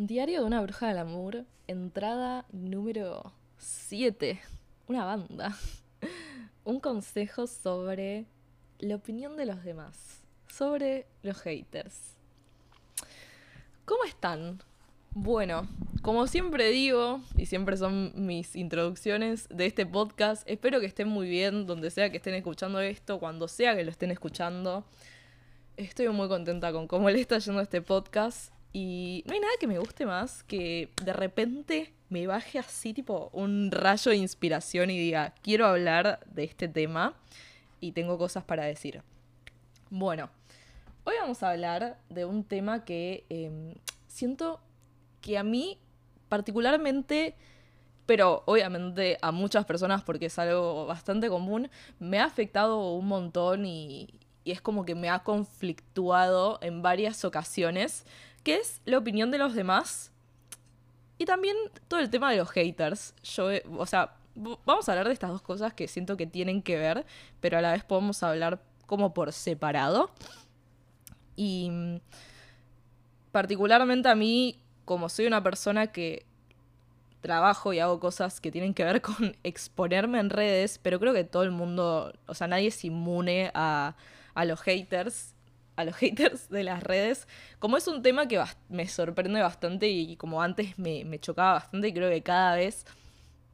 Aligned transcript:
Diario 0.00 0.42
de 0.42 0.46
una 0.46 0.60
bruja 0.60 0.86
del 0.86 0.98
amor, 0.98 1.44
entrada 1.66 2.46
número 2.52 3.32
7. 3.56 4.40
Una 4.86 5.04
banda. 5.04 5.58
Un 6.64 6.78
consejo 6.78 7.48
sobre 7.48 8.24
la 8.78 8.94
opinión 8.94 9.36
de 9.36 9.46
los 9.46 9.64
demás. 9.64 10.22
Sobre 10.46 11.08
los 11.24 11.40
haters. 11.40 12.14
¿Cómo 13.84 14.04
están? 14.04 14.62
Bueno, 15.10 15.66
como 16.00 16.28
siempre 16.28 16.70
digo, 16.70 17.20
y 17.36 17.46
siempre 17.46 17.76
son 17.76 18.12
mis 18.14 18.54
introducciones 18.54 19.48
de 19.48 19.66
este 19.66 19.84
podcast, 19.84 20.48
espero 20.48 20.78
que 20.78 20.86
estén 20.86 21.08
muy 21.08 21.28
bien 21.28 21.66
donde 21.66 21.90
sea 21.90 22.08
que 22.12 22.18
estén 22.18 22.34
escuchando 22.34 22.78
esto, 22.78 23.18
cuando 23.18 23.48
sea 23.48 23.74
que 23.74 23.82
lo 23.82 23.90
estén 23.90 24.12
escuchando. 24.12 24.84
Estoy 25.76 26.08
muy 26.10 26.28
contenta 26.28 26.70
con 26.70 26.86
cómo 26.86 27.10
le 27.10 27.20
está 27.20 27.38
yendo 27.38 27.60
este 27.60 27.82
podcast. 27.82 28.52
Y 28.80 29.24
no 29.26 29.34
hay 29.34 29.40
nada 29.40 29.52
que 29.58 29.66
me 29.66 29.80
guste 29.80 30.06
más 30.06 30.44
que 30.44 30.92
de 31.02 31.12
repente 31.12 31.92
me 32.10 32.28
baje 32.28 32.60
así 32.60 32.94
tipo 32.94 33.28
un 33.32 33.72
rayo 33.72 34.12
de 34.12 34.18
inspiración 34.18 34.88
y 34.90 34.96
diga, 34.96 35.34
quiero 35.42 35.66
hablar 35.66 36.20
de 36.26 36.44
este 36.44 36.68
tema 36.68 37.14
y 37.80 37.90
tengo 37.90 38.18
cosas 38.18 38.44
para 38.44 38.66
decir. 38.66 39.02
Bueno, 39.90 40.30
hoy 41.02 41.16
vamos 41.20 41.42
a 41.42 41.50
hablar 41.50 41.98
de 42.08 42.24
un 42.24 42.44
tema 42.44 42.84
que 42.84 43.24
em, 43.30 43.74
siento 44.06 44.60
que 45.22 45.38
a 45.38 45.42
mí 45.42 45.80
particularmente, 46.28 47.34
pero 48.06 48.44
obviamente 48.46 49.18
a 49.22 49.32
muchas 49.32 49.64
personas 49.64 50.04
porque 50.04 50.26
es 50.26 50.38
algo 50.38 50.86
bastante 50.86 51.28
común, 51.28 51.68
me 51.98 52.20
ha 52.20 52.26
afectado 52.26 52.92
un 52.92 53.08
montón 53.08 53.66
y, 53.66 54.20
y 54.44 54.52
es 54.52 54.60
como 54.60 54.84
que 54.84 54.94
me 54.94 55.10
ha 55.10 55.24
conflictuado 55.24 56.60
en 56.62 56.80
varias 56.80 57.24
ocasiones 57.24 58.06
que 58.48 58.54
es 58.54 58.80
la 58.86 58.96
opinión 58.96 59.30
de 59.30 59.36
los 59.36 59.54
demás 59.54 60.10
y 61.18 61.26
también 61.26 61.54
todo 61.86 62.00
el 62.00 62.08
tema 62.08 62.30
de 62.30 62.38
los 62.38 62.48
haters. 62.48 63.14
Yo, 63.22 63.50
o 63.76 63.84
sea, 63.84 64.14
vamos 64.34 64.88
a 64.88 64.92
hablar 64.92 65.06
de 65.06 65.12
estas 65.12 65.28
dos 65.28 65.42
cosas 65.42 65.74
que 65.74 65.86
siento 65.86 66.16
que 66.16 66.26
tienen 66.26 66.62
que 66.62 66.78
ver, 66.78 67.04
pero 67.40 67.58
a 67.58 67.60
la 67.60 67.72
vez 67.72 67.84
podemos 67.84 68.22
hablar 68.22 68.62
como 68.86 69.12
por 69.12 69.34
separado. 69.34 70.10
Y 71.36 71.68
mm, 71.70 71.96
particularmente 73.32 74.08
a 74.08 74.14
mí, 74.14 74.58
como 74.86 75.10
soy 75.10 75.26
una 75.26 75.42
persona 75.42 75.88
que 75.88 76.24
trabajo 77.20 77.74
y 77.74 77.80
hago 77.80 78.00
cosas 78.00 78.40
que 78.40 78.50
tienen 78.50 78.72
que 78.72 78.84
ver 78.84 79.02
con 79.02 79.36
exponerme 79.42 80.20
en 80.20 80.30
redes, 80.30 80.80
pero 80.82 80.98
creo 80.98 81.12
que 81.12 81.24
todo 81.24 81.42
el 81.42 81.50
mundo, 81.50 82.14
o 82.26 82.32
sea, 82.32 82.46
nadie 82.46 82.68
es 82.68 82.82
inmune 82.82 83.50
a, 83.52 83.94
a 84.32 84.44
los 84.46 84.62
haters 84.62 85.34
a 85.78 85.84
los 85.84 85.94
haters 86.02 86.50
de 86.50 86.64
las 86.64 86.82
redes. 86.82 87.26
Como 87.60 87.76
es 87.76 87.86
un 87.86 88.02
tema 88.02 88.26
que 88.28 88.42
me 88.68 88.86
sorprende 88.88 89.40
bastante 89.40 89.88
y 89.88 90.16
como 90.16 90.42
antes 90.42 90.78
me, 90.78 91.18
chocaba 91.20 91.54
bastante 91.54 91.94
creo 91.94 92.10
que 92.10 92.22
cada 92.22 92.56
vez 92.56 92.84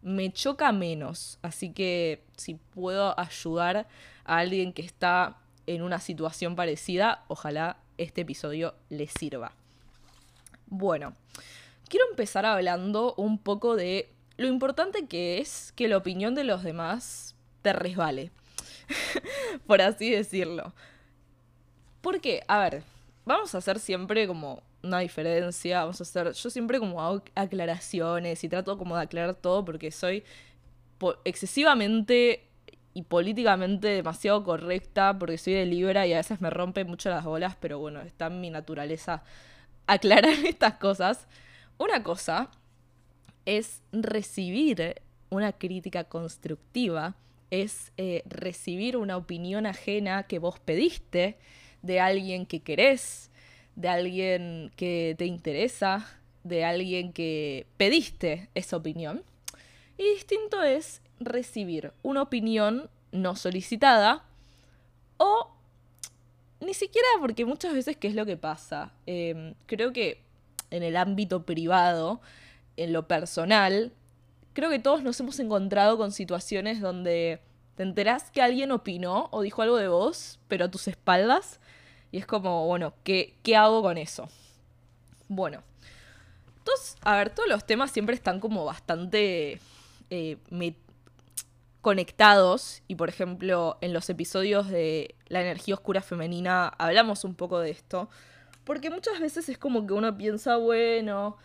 me 0.03 0.33
choca 0.33 0.73
menos. 0.73 1.39
Así 1.43 1.73
que 1.73 2.25
si 2.37 2.55
puedo 2.55 3.19
ayudar 3.21 3.87
a 4.25 4.39
alguien 4.39 4.73
que 4.73 4.83
está 4.83 5.37
en 5.67 5.83
una 5.83 6.01
situación 6.01 6.57
parecida, 6.57 7.25
ojalá 7.29 7.77
este 7.99 8.23
episodio 8.23 8.75
le 8.89 9.07
sirva. 9.07 9.53
Bueno, 10.67 11.15
quiero 11.89 12.07
empezar 12.11 12.47
hablando 12.47 13.15
un 13.17 13.39
poco 13.39 13.77
de 13.77 14.11
lo 14.39 14.49
importante 14.49 15.07
que 15.07 15.39
es 15.39 15.73
que 15.77 15.89
la 15.89 15.99
opinión 15.99 16.35
de 16.35 16.45
los 16.45 16.63
demás 16.63 17.37
te 17.61 17.73
resbale, 17.75 18.31
por 19.67 19.83
así 19.83 20.11
decirlo. 20.11 20.73
Porque, 22.05 22.43
a 22.49 22.59
ver, 22.59 22.83
vamos 23.25 23.55
a 23.55 23.59
hacer 23.59 23.79
siempre 23.79 24.27
como 24.27 24.63
una 24.83 24.99
diferencia, 24.99 25.81
vamos 25.81 26.03
a 26.03 26.05
hacer, 26.05 26.35
yo 26.35 26.51
siempre 26.51 26.79
como 26.79 27.01
hago 27.01 27.23
aclaraciones 27.35 28.45
y 28.45 28.49
trato 28.51 28.77
como 28.77 28.95
de 28.95 29.05
aclarar 29.05 29.35
todo 29.35 29.65
porque 29.65 29.91
soy 29.91 30.23
excesivamente 31.25 32.45
y 32.93 33.05
políticamente 33.05 33.89
demasiado 33.89 34.45
correcta 34.45 35.19
porque 35.19 35.39
soy 35.39 35.55
de 35.55 35.65
Libra 35.65 36.07
y 36.07 36.13
a 36.13 36.19
veces 36.19 36.43
me 36.43 36.51
rompe 36.51 36.85
mucho 36.85 37.09
las 37.09 37.25
bolas, 37.25 37.57
pero 37.59 37.79
bueno, 37.79 38.03
está 38.03 38.27
en 38.27 38.39
mi 38.39 38.51
naturaleza 38.51 39.23
aclarar 39.87 40.35
estas 40.45 40.75
cosas. 40.75 41.27
Una 41.79 42.03
cosa 42.03 42.51
es 43.47 43.81
recibir 43.93 45.01
una 45.31 45.53
crítica 45.53 46.05
constructiva, 46.05 47.15
es 47.51 47.93
eh, 47.97 48.25
recibir 48.27 48.99
una 48.99 49.17
opinión 49.17 49.65
ajena 49.65 50.25
que 50.25 50.39
vos 50.39 50.61
pediste, 50.61 51.39
de 51.85 52.01
alguien 52.01 52.47
que 52.47 52.61
querés, 52.61 53.31
de 53.77 53.89
alguien 53.89 54.73
que 54.77 55.15
te 55.19 55.27
interesa, 55.27 56.07
de 56.43 56.65
alguien 56.65 57.13
que 57.13 57.67
pediste 57.77 58.49
esa 58.55 58.77
opinión. 58.79 59.23
Y 59.99 60.05
distinto 60.15 60.63
es 60.63 61.03
recibir 61.21 61.93
una 62.03 62.23
opinión 62.23 62.89
no 63.13 63.37
solicitada 63.37 64.25
o 65.19 65.51
ni 66.61 66.73
siquiera 66.73 67.07
porque 67.21 67.45
muchas 67.45 67.75
veces, 67.75 67.97
¿qué 67.99 68.09
es 68.09 68.15
lo 68.15 68.25
que 68.25 68.39
pasa? 68.39 68.93
Em, 69.07 69.55
creo 69.67 69.93
que 69.93 70.23
en 70.71 70.83
el 70.83 70.97
ámbito 70.97 71.45
privado, 71.45 72.21
en 72.79 72.95
lo 72.95 73.07
personal, 73.07 73.93
creo 74.55 74.71
que 74.71 74.79
todos 74.79 75.03
nos 75.03 75.21
hemos 75.21 75.39
encontrado 75.39 75.99
con 75.99 76.13
situaciones 76.13 76.81
donde 76.81 77.41
te 77.77 77.83
enterás 77.83 78.31
que 78.31 78.41
alguien 78.41 78.71
opinó 78.71 79.29
o 79.33 79.43
dijo 79.43 79.63
algo 79.63 79.77
de 79.77 79.89
vos, 79.89 80.39
pero 80.49 80.65
a 80.65 80.71
tus 80.71 80.89
espaldas, 80.89 81.61
y 82.15 82.19
es 82.19 82.27
como, 82.27 82.65
bueno, 82.65 82.95
¿qué, 83.03 83.35
qué 83.43 83.57
hago 83.57 83.83
con 83.83 83.99
eso? 83.99 84.29
Bueno. 85.27 85.65
Entonces, 86.59 86.95
a 87.03 87.17
ver, 87.17 87.31
todos 87.31 87.49
los 87.49 87.67
temas 87.67 87.91
siempre 87.91 88.15
están 88.15 88.39
como 88.39 88.65
bastante 88.65 89.59
eh, 90.11 90.37
conectados. 91.81 92.83
Y 92.87 92.95
por 92.95 93.09
ejemplo, 93.09 93.79
en 93.81 93.93
los 93.93 94.09
episodios 94.11 94.69
de 94.69 95.17
La 95.27 95.41
energía 95.41 95.75
oscura 95.75 96.03
femenina 96.03 96.69
hablamos 96.79 97.25
un 97.25 97.35
poco 97.35 97.59
de 97.59 97.71
esto. 97.71 98.09
Porque 98.63 98.91
muchas 98.91 99.19
veces 99.19 99.49
es 99.49 99.59
como 99.59 99.85
que 99.85 99.95
uno 99.95 100.17
piensa, 100.17 100.57
bueno, 100.57 101.37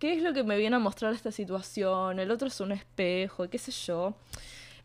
¿qué 0.00 0.14
es 0.14 0.22
lo 0.24 0.32
que 0.32 0.42
me 0.42 0.56
viene 0.56 0.74
a 0.74 0.80
mostrar 0.80 1.14
esta 1.14 1.30
situación? 1.30 2.18
El 2.18 2.32
otro 2.32 2.48
es 2.48 2.58
un 2.58 2.72
espejo, 2.72 3.48
qué 3.48 3.58
sé 3.58 3.70
yo. 3.70 4.16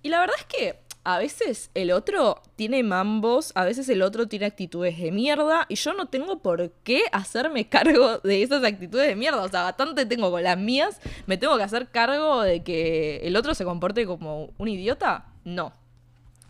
Y 0.03 0.09
la 0.09 0.19
verdad 0.19 0.35
es 0.37 0.45
que 0.45 0.90
a 1.03 1.17
veces 1.17 1.71
el 1.73 1.91
otro 1.91 2.41
tiene 2.55 2.83
mambos, 2.83 3.51
a 3.55 3.65
veces 3.65 3.89
el 3.89 4.03
otro 4.03 4.27
tiene 4.27 4.45
actitudes 4.45 4.99
de 4.99 5.11
mierda 5.11 5.65
y 5.67 5.75
yo 5.75 5.93
no 5.93 6.05
tengo 6.05 6.39
por 6.39 6.71
qué 6.83 7.03
hacerme 7.11 7.67
cargo 7.69 8.19
de 8.19 8.43
esas 8.43 8.63
actitudes 8.63 9.07
de 9.07 9.15
mierda. 9.15 9.41
O 9.41 9.49
sea, 9.49 9.63
bastante 9.63 10.05
tengo 10.05 10.29
con 10.29 10.43
las 10.43 10.57
mías, 10.57 10.99
me 11.25 11.37
tengo 11.37 11.57
que 11.57 11.63
hacer 11.63 11.89
cargo 11.89 12.41
de 12.43 12.63
que 12.63 13.17
el 13.23 13.35
otro 13.35 13.55
se 13.55 13.65
comporte 13.65 14.05
como 14.05 14.51
un 14.57 14.67
idiota. 14.67 15.25
No. 15.43 15.73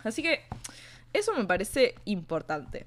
Así 0.03 0.21
que 0.21 0.41
eso 1.13 1.33
me 1.33 1.45
parece 1.45 1.95
importante. 2.03 2.85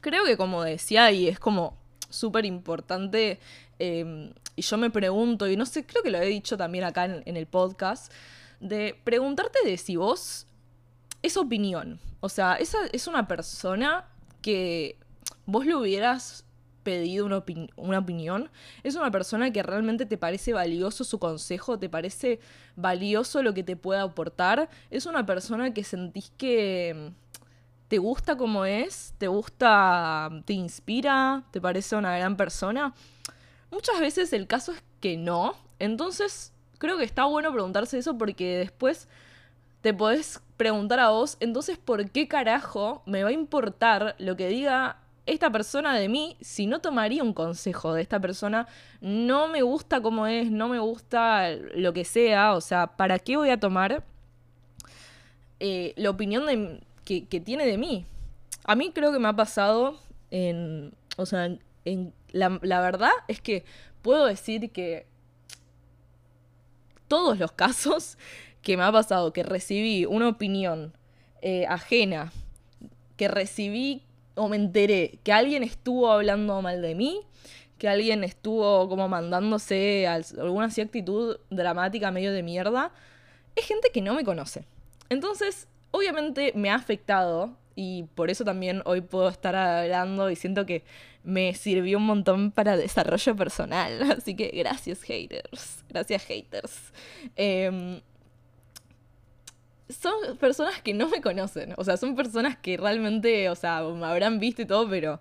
Creo 0.00 0.24
que 0.24 0.36
como 0.36 0.62
decía, 0.62 1.10
y 1.10 1.26
es 1.26 1.40
como 1.40 1.76
súper 2.08 2.44
importante, 2.44 3.40
em, 3.80 4.32
y 4.54 4.62
yo 4.62 4.78
me 4.78 4.90
pregunto, 4.90 5.48
y 5.48 5.56
no 5.56 5.66
sé, 5.66 5.84
creo 5.84 6.02
que 6.02 6.10
lo 6.10 6.18
he 6.18 6.26
dicho 6.26 6.56
también 6.56 6.84
acá 6.84 7.04
en 7.04 7.36
el 7.36 7.46
podcast, 7.46 8.12
de 8.60 8.98
preguntarte 9.04 9.58
de 9.64 9.76
si 9.76 9.96
vos 9.96 10.46
es 11.22 11.36
opinión. 11.36 11.98
O 12.20 12.28
sea, 12.28 12.54
esa 12.54 12.78
es 12.92 13.06
una 13.06 13.26
persona 13.26 14.06
que 14.42 14.98
vos 15.46 15.66
le 15.66 15.74
hubieras 15.74 16.44
pedido 16.82 17.26
una, 17.26 17.42
una, 17.76 17.98
opinión. 17.98 18.50
Es 18.82 18.94
una 18.94 19.10
persona 19.10 19.52
que 19.52 19.62
realmente 19.62 20.06
te 20.06 20.16
parece 20.16 20.52
valioso 20.52 21.04
su 21.04 21.18
consejo, 21.18 21.78
te 21.78 21.88
parece 21.88 22.40
valioso 22.76 23.42
lo 23.42 23.52
que 23.54 23.62
te 23.62 23.76
pueda 23.76 24.02
aportar. 24.02 24.68
Es 24.90 25.06
una 25.06 25.26
persona 25.26 25.74
que 25.74 25.84
sentís 25.84 26.32
que 26.36 27.12
te 27.88 27.98
gusta 27.98 28.36
como 28.36 28.64
es, 28.64 29.14
te 29.18 29.28
gusta, 29.28 30.30
te 30.44 30.52
inspira, 30.52 31.44
te 31.50 31.60
parece 31.60 31.96
una 31.96 32.16
gran 32.16 32.36
persona. 32.36 32.94
Muchas 33.70 34.00
veces 34.00 34.32
el 34.32 34.46
caso 34.46 34.72
es 34.72 34.82
que 35.00 35.16
no. 35.16 35.54
Entonces 35.78 36.52
creo 36.80 36.96
que 36.96 37.04
está 37.04 37.26
bueno 37.26 37.52
preguntarse 37.52 37.98
eso 37.98 38.16
porque 38.18 38.56
después 38.56 39.06
te 39.82 39.94
podés 39.94 40.40
preguntar 40.56 40.98
a 40.98 41.10
vos, 41.10 41.36
entonces, 41.40 41.78
¿por 41.78 42.10
qué 42.10 42.26
carajo 42.26 43.02
me 43.06 43.22
va 43.22 43.28
a 43.28 43.32
importar 43.32 44.16
lo 44.18 44.36
que 44.36 44.48
diga 44.48 44.96
esta 45.26 45.50
persona 45.52 45.94
de 45.94 46.08
mí 46.08 46.36
si 46.40 46.66
no 46.66 46.80
tomaría 46.80 47.22
un 47.22 47.34
consejo 47.34 47.92
de 47.94 48.02
esta 48.02 48.18
persona? 48.18 48.66
No 49.00 49.46
me 49.48 49.62
gusta 49.62 50.00
cómo 50.00 50.26
es, 50.26 50.50
no 50.50 50.68
me 50.68 50.78
gusta 50.78 51.50
lo 51.74 51.92
que 51.92 52.04
sea, 52.04 52.54
o 52.54 52.60
sea, 52.60 52.88
¿para 52.88 53.18
qué 53.18 53.36
voy 53.36 53.50
a 53.50 53.60
tomar 53.60 54.02
eh, 55.60 55.92
la 55.96 56.10
opinión 56.10 56.46
de, 56.46 56.80
que, 57.04 57.40
tiene 57.40 57.66
de 57.66 57.76
mí? 57.76 58.06
A 58.64 58.74
mí 58.74 58.90
creo 58.92 59.12
que 59.12 59.18
me 59.18 59.28
ha 59.28 59.36
pasado 59.36 59.98
en, 60.30 60.92
o 61.18 61.26
sea, 61.26 61.46
en, 61.84 62.12
la, 62.32 62.58
la 62.62 62.80
verdad 62.80 63.12
es 63.28 63.40
que 63.40 63.64
puedo 64.02 64.24
decir 64.24 64.70
que 64.70 65.09
todos 67.10 67.40
los 67.40 67.50
casos 67.52 68.16
que 68.62 68.76
me 68.76 68.84
ha 68.84 68.92
pasado, 68.92 69.32
que 69.32 69.42
recibí 69.42 70.06
una 70.06 70.28
opinión 70.28 70.94
eh, 71.42 71.66
ajena, 71.66 72.32
que 73.16 73.26
recibí 73.26 74.02
o 74.36 74.48
me 74.48 74.56
enteré 74.56 75.18
que 75.24 75.32
alguien 75.32 75.64
estuvo 75.64 76.10
hablando 76.10 76.62
mal 76.62 76.80
de 76.80 76.94
mí, 76.94 77.20
que 77.78 77.88
alguien 77.88 78.22
estuvo 78.22 78.88
como 78.88 79.08
mandándose 79.08 80.06
alguna 80.06 80.66
así 80.66 80.80
actitud 80.80 81.38
dramática 81.50 82.12
medio 82.12 82.32
de 82.32 82.44
mierda, 82.44 82.92
es 83.56 83.66
gente 83.66 83.90
que 83.92 84.02
no 84.02 84.14
me 84.14 84.24
conoce. 84.24 84.64
Entonces, 85.08 85.66
obviamente 85.90 86.52
me 86.54 86.70
ha 86.70 86.76
afectado 86.76 87.56
y 87.82 88.02
por 88.14 88.28
eso 88.28 88.44
también 88.44 88.82
hoy 88.84 89.00
puedo 89.00 89.30
estar 89.30 89.56
hablando 89.56 90.28
y 90.28 90.36
siento 90.36 90.66
que 90.66 90.84
me 91.24 91.54
sirvió 91.54 91.96
un 91.96 92.04
montón 92.04 92.50
para 92.50 92.76
desarrollo 92.76 93.34
personal. 93.34 94.02
Así 94.18 94.36
que 94.36 94.48
gracias 94.48 95.00
haters, 95.00 95.82
gracias 95.88 96.22
haters. 96.26 96.92
Em, 97.36 98.02
son 99.88 100.36
personas 100.36 100.82
que 100.82 100.92
no 100.92 101.08
me 101.08 101.22
conocen, 101.22 101.72
o 101.78 101.82
sea, 101.82 101.96
son 101.96 102.14
personas 102.14 102.58
que 102.58 102.76
realmente, 102.76 103.48
o 103.48 103.54
sea, 103.54 103.82
me 103.82 104.04
habrán 104.04 104.40
visto 104.40 104.60
y 104.60 104.66
todo, 104.66 104.86
pero 104.86 105.18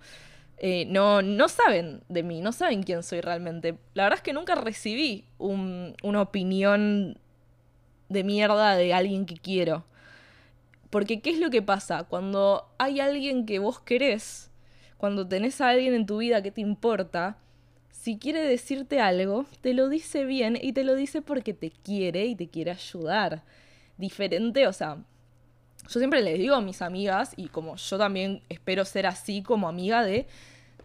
eh, 0.57 0.83
no, 0.89 1.21
no 1.21 1.47
saben 1.47 2.03
de 2.09 2.23
mí, 2.23 2.41
no 2.41 2.51
saben 2.51 2.83
quién 2.83 3.03
soy 3.03 3.21
realmente. 3.21 3.77
La 3.93 4.03
verdad 4.03 4.17
es 4.17 4.23
que 4.23 4.33
nunca 4.33 4.55
recibí 4.55 5.23
una 5.37 6.21
opinión 6.21 7.17
de 8.09 8.23
mierda 8.25 8.75
de 8.75 8.93
alguien 8.93 9.25
que 9.25 9.37
quiero. 9.37 9.85
Porque 10.89 11.21
¿qué 11.21 11.31
es 11.31 11.39
lo 11.39 11.49
que 11.49 11.61
pasa? 11.61 12.03
Cuando 12.03 12.67
hay 12.77 12.99
alguien 12.99 13.45
que 13.45 13.59
vos 13.59 13.79
querés, 13.79 14.49
cuando 14.97 15.27
tenés 15.27 15.61
a 15.61 15.69
alguien 15.69 15.93
en 15.93 16.05
tu 16.05 16.17
vida 16.17 16.41
que 16.41 16.51
te 16.51 16.61
importa, 16.61 17.37
si 17.91 18.17
quiere 18.17 18.41
decirte 18.41 18.99
algo, 18.99 19.45
te 19.61 19.73
lo 19.73 19.89
dice 19.89 20.25
bien 20.25 20.57
y 20.61 20.73
te 20.73 20.83
lo 20.83 20.95
dice 20.95 21.21
porque 21.21 21.53
te 21.53 21.71
quiere 21.71 22.25
y 22.25 22.35
te 22.35 22.47
quiere 22.47 22.71
ayudar. 22.71 23.43
Diferente, 23.97 24.67
o 24.67 24.73
sea, 24.73 24.97
yo 25.87 25.99
siempre 25.99 26.21
les 26.21 26.37
digo 26.37 26.55
a 26.55 26.61
mis 26.61 26.81
amigas, 26.81 27.33
y 27.35 27.47
como 27.47 27.75
yo 27.75 27.97
también 27.97 28.41
espero 28.49 28.85
ser 28.85 29.05
así 29.05 29.41
como 29.41 29.67
amiga 29.67 30.03
de, 30.03 30.27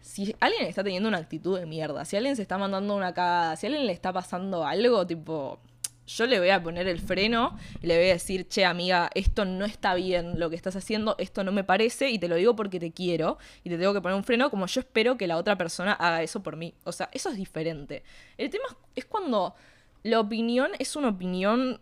si 0.01 0.35
alguien 0.39 0.65
está 0.65 0.83
teniendo 0.83 1.09
una 1.09 1.17
actitud 1.17 1.59
de 1.59 1.65
mierda, 1.65 2.05
si 2.05 2.15
alguien 2.15 2.35
se 2.35 2.41
está 2.41 2.57
mandando 2.57 2.95
una 2.95 3.13
cagada, 3.13 3.55
si 3.55 3.67
alguien 3.67 3.85
le 3.85 3.93
está 3.93 4.11
pasando 4.13 4.65
algo, 4.65 5.05
tipo, 5.07 5.59
yo 6.07 6.25
le 6.25 6.39
voy 6.39 6.49
a 6.49 6.61
poner 6.61 6.87
el 6.87 6.99
freno 6.99 7.57
y 7.81 7.87
le 7.87 7.97
voy 7.97 8.09
a 8.09 8.13
decir, 8.13 8.47
che 8.47 8.65
amiga, 8.65 9.09
esto 9.15 9.45
no 9.45 9.65
está 9.65 9.95
bien 9.95 10.39
lo 10.39 10.49
que 10.49 10.55
estás 10.55 10.75
haciendo, 10.75 11.15
esto 11.17 11.43
no 11.43 11.51
me 11.51 11.63
parece 11.63 12.09
y 12.09 12.19
te 12.19 12.27
lo 12.27 12.35
digo 12.35 12.55
porque 12.55 12.79
te 12.79 12.91
quiero 12.91 13.37
y 13.63 13.69
te 13.69 13.77
tengo 13.77 13.93
que 13.93 14.01
poner 14.01 14.15
un 14.15 14.23
freno 14.23 14.49
como 14.49 14.67
yo 14.67 14.81
espero 14.81 15.17
que 15.17 15.27
la 15.27 15.37
otra 15.37 15.57
persona 15.57 15.93
haga 15.93 16.21
eso 16.21 16.43
por 16.43 16.55
mí. 16.55 16.73
O 16.83 16.91
sea, 16.91 17.09
eso 17.11 17.29
es 17.29 17.37
diferente. 17.37 18.03
El 18.37 18.49
tema 18.49 18.65
es 18.95 19.05
cuando 19.05 19.55
la 20.03 20.19
opinión 20.19 20.71
es 20.77 20.95
una 20.95 21.09
opinión 21.09 21.81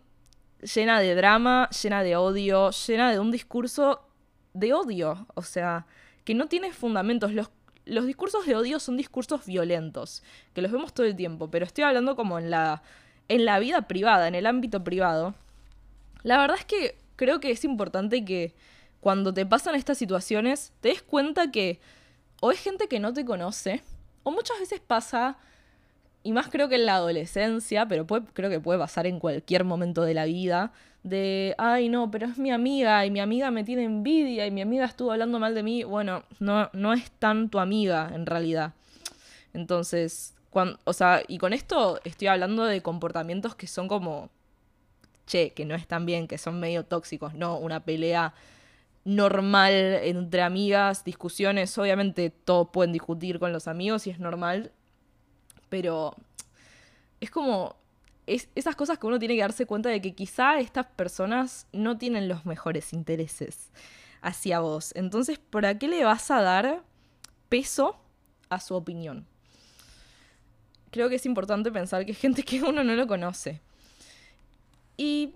llena 0.60 1.00
de 1.00 1.14
drama, 1.14 1.68
llena 1.82 2.02
de 2.02 2.16
odio, 2.16 2.70
llena 2.70 3.12
de 3.12 3.18
un 3.18 3.30
discurso 3.30 4.08
de 4.54 4.72
odio. 4.72 5.26
O 5.34 5.42
sea, 5.42 5.86
que 6.24 6.34
no 6.34 6.48
tiene 6.48 6.72
fundamentos. 6.72 7.32
Los, 7.32 7.50
los 7.84 8.06
discursos 8.06 8.46
de 8.46 8.56
odio 8.56 8.80
son 8.80 8.96
discursos 8.96 9.44
violentos, 9.44 10.22
que 10.54 10.62
los 10.62 10.72
vemos 10.72 10.94
todo 10.94 11.06
el 11.06 11.16
tiempo, 11.16 11.50
pero 11.50 11.66
estoy 11.66 11.84
hablando 11.84 12.16
como 12.16 12.38
en 12.38 12.50
la 12.50 12.82
en 13.28 13.44
la 13.44 13.58
vida 13.58 13.82
privada, 13.82 14.28
en 14.28 14.34
el 14.34 14.46
ámbito 14.46 14.84
privado, 14.84 15.34
la 16.22 16.38
verdad 16.38 16.56
es 16.58 16.64
que 16.64 16.96
creo 17.16 17.40
que 17.40 17.50
es 17.50 17.64
importante 17.64 18.24
que 18.24 18.52
cuando 19.00 19.32
te 19.34 19.46
pasan 19.46 19.74
estas 19.74 19.98
situaciones 19.98 20.72
te 20.80 20.88
des 20.88 21.02
cuenta 21.02 21.50
que 21.50 21.78
o 22.40 22.50
es 22.50 22.60
gente 22.60 22.88
que 22.88 23.00
no 23.00 23.12
te 23.12 23.24
conoce, 23.24 23.82
o 24.22 24.30
muchas 24.30 24.58
veces 24.58 24.80
pasa, 24.80 25.36
y 26.22 26.32
más 26.32 26.48
creo 26.48 26.68
que 26.68 26.74
en 26.76 26.86
la 26.86 26.96
adolescencia, 26.96 27.86
pero 27.86 28.06
creo 28.06 28.50
que 28.50 28.60
puede 28.60 28.78
pasar 28.78 29.06
en 29.06 29.18
cualquier 29.20 29.64
momento 29.64 30.02
de 30.02 30.14
la 30.14 30.24
vida, 30.24 30.72
de, 31.02 31.54
ay 31.58 31.88
no, 31.88 32.10
pero 32.10 32.26
es 32.26 32.38
mi 32.38 32.50
amiga 32.50 33.04
y 33.04 33.10
mi 33.10 33.20
amiga 33.20 33.50
me 33.50 33.64
tiene 33.64 33.84
envidia 33.84 34.46
y 34.46 34.50
mi 34.50 34.62
amiga 34.62 34.86
estuvo 34.86 35.12
hablando 35.12 35.38
mal 35.38 35.54
de 35.54 35.62
mí, 35.62 35.84
bueno, 35.84 36.24
no, 36.40 36.70
no 36.72 36.92
es 36.94 37.10
tan 37.12 37.50
tu 37.50 37.58
amiga 37.58 38.10
en 38.14 38.26
realidad. 38.26 38.72
Entonces, 39.52 40.33
o 40.84 40.92
sea, 40.92 41.22
y 41.26 41.38
con 41.38 41.52
esto 41.52 42.00
estoy 42.04 42.28
hablando 42.28 42.64
de 42.64 42.82
comportamientos 42.82 43.54
que 43.54 43.66
son 43.66 43.88
como, 43.88 44.30
che, 45.26 45.52
que 45.52 45.64
no 45.64 45.74
están 45.74 46.06
bien, 46.06 46.28
que 46.28 46.38
son 46.38 46.60
medio 46.60 46.84
tóxicos, 46.84 47.34
no 47.34 47.58
una 47.58 47.80
pelea 47.84 48.34
normal 49.04 49.72
entre 49.72 50.42
amigas, 50.42 51.04
discusiones, 51.04 51.76
obviamente 51.76 52.30
todos 52.30 52.68
pueden 52.70 52.92
discutir 52.92 53.38
con 53.38 53.52
los 53.52 53.68
amigos 53.68 54.06
y 54.06 54.10
es 54.10 54.18
normal, 54.18 54.72
pero 55.68 56.14
es 57.20 57.30
como 57.30 57.76
es, 58.26 58.48
esas 58.54 58.76
cosas 58.76 58.98
que 58.98 59.06
uno 59.06 59.18
tiene 59.18 59.34
que 59.34 59.42
darse 59.42 59.66
cuenta 59.66 59.88
de 59.90 60.00
que 60.00 60.14
quizá 60.14 60.58
estas 60.58 60.86
personas 60.86 61.66
no 61.72 61.98
tienen 61.98 62.28
los 62.28 62.46
mejores 62.46 62.92
intereses 62.92 63.70
hacia 64.22 64.60
vos. 64.60 64.92
Entonces, 64.94 65.38
¿por 65.38 65.78
qué 65.78 65.88
le 65.88 66.04
vas 66.04 66.30
a 66.30 66.40
dar 66.40 66.82
peso 67.48 67.96
a 68.48 68.60
su 68.60 68.74
opinión? 68.74 69.26
Creo 70.94 71.08
que 71.08 71.16
es 71.16 71.26
importante 71.26 71.72
pensar 71.72 72.04
que 72.04 72.12
hay 72.12 72.16
gente 72.16 72.44
que 72.44 72.62
uno 72.62 72.84
no 72.84 72.94
lo 72.94 73.08
conoce. 73.08 73.60
Y 74.96 75.34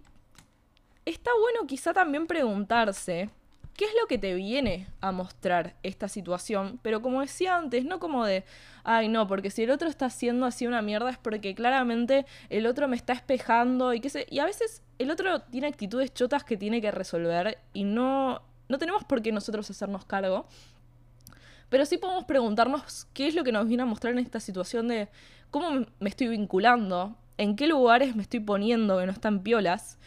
está 1.05 1.32
bueno 1.40 1.66
quizá 1.66 1.93
también 1.93 2.28
preguntarse 2.28 3.28
qué 3.75 3.87
es 3.87 3.90
lo 4.00 4.06
que 4.06 4.19
te 4.19 4.34
viene 4.34 4.87
a 5.00 5.10
mostrar 5.10 5.75
esta 5.82 6.06
situación, 6.06 6.78
pero 6.81 7.02
como 7.02 7.22
decía 7.22 7.56
antes, 7.56 7.84
no 7.84 7.99
como 7.99 8.25
de, 8.25 8.44
ay 8.84 9.08
no, 9.08 9.26
porque 9.26 9.50
si 9.50 9.64
el 9.64 9.72
otro 9.72 9.88
está 9.88 10.06
haciendo 10.06 10.46
así 10.46 10.64
una 10.64 10.81
mierda 10.81 11.10
es 11.10 11.19
porque 11.19 11.56
claramente 11.56 12.25
el 12.50 12.64
otro 12.69 12.87
me 12.87 12.94
está 12.94 13.12
espejando 13.12 13.94
y 13.94 14.00
qué 14.00 14.11
sé, 14.11 14.26
y 14.31 14.38
a 14.38 14.44
veces 14.44 14.82
el 15.00 15.11
otro 15.11 15.40
tiene 15.40 15.66
actitudes 15.66 16.14
chotas 16.14 16.44
que 16.44 16.56
tiene 16.56 16.81
que 16.81 16.93
resolver 16.93 17.58
y 17.72 17.82
no, 17.82 18.43
no 18.69 18.78
tenemos 18.78 19.02
por 19.02 19.22
qué 19.22 19.32
nosotros 19.32 19.69
hacernos 19.70 20.04
cargo. 20.04 20.46
Pero 21.69 21.84
sí 21.84 21.99
podemos 21.99 22.25
preguntarnos 22.25 23.06
qué 23.12 23.26
es 23.26 23.34
lo 23.34 23.44
que 23.44 23.52
nos 23.52 23.69
viene 23.69 23.82
a 23.82 23.87
mostrar 23.87 24.12
en 24.12 24.20
esta 24.20 24.40
situación 24.40 24.88
de 24.88 25.08
cómo 25.50 25.87
me 26.00 26.09
estoy 26.09 26.29
vinculando, 26.29 27.17
en 27.37 27.56
qué 27.56 27.67
lugares 27.67 28.17
me 28.17 28.23
estoy 28.23 28.41
poniendo 28.41 28.99
que 28.99 29.06
no 29.06 29.12
están 29.12 29.43
piolas. 29.43 29.99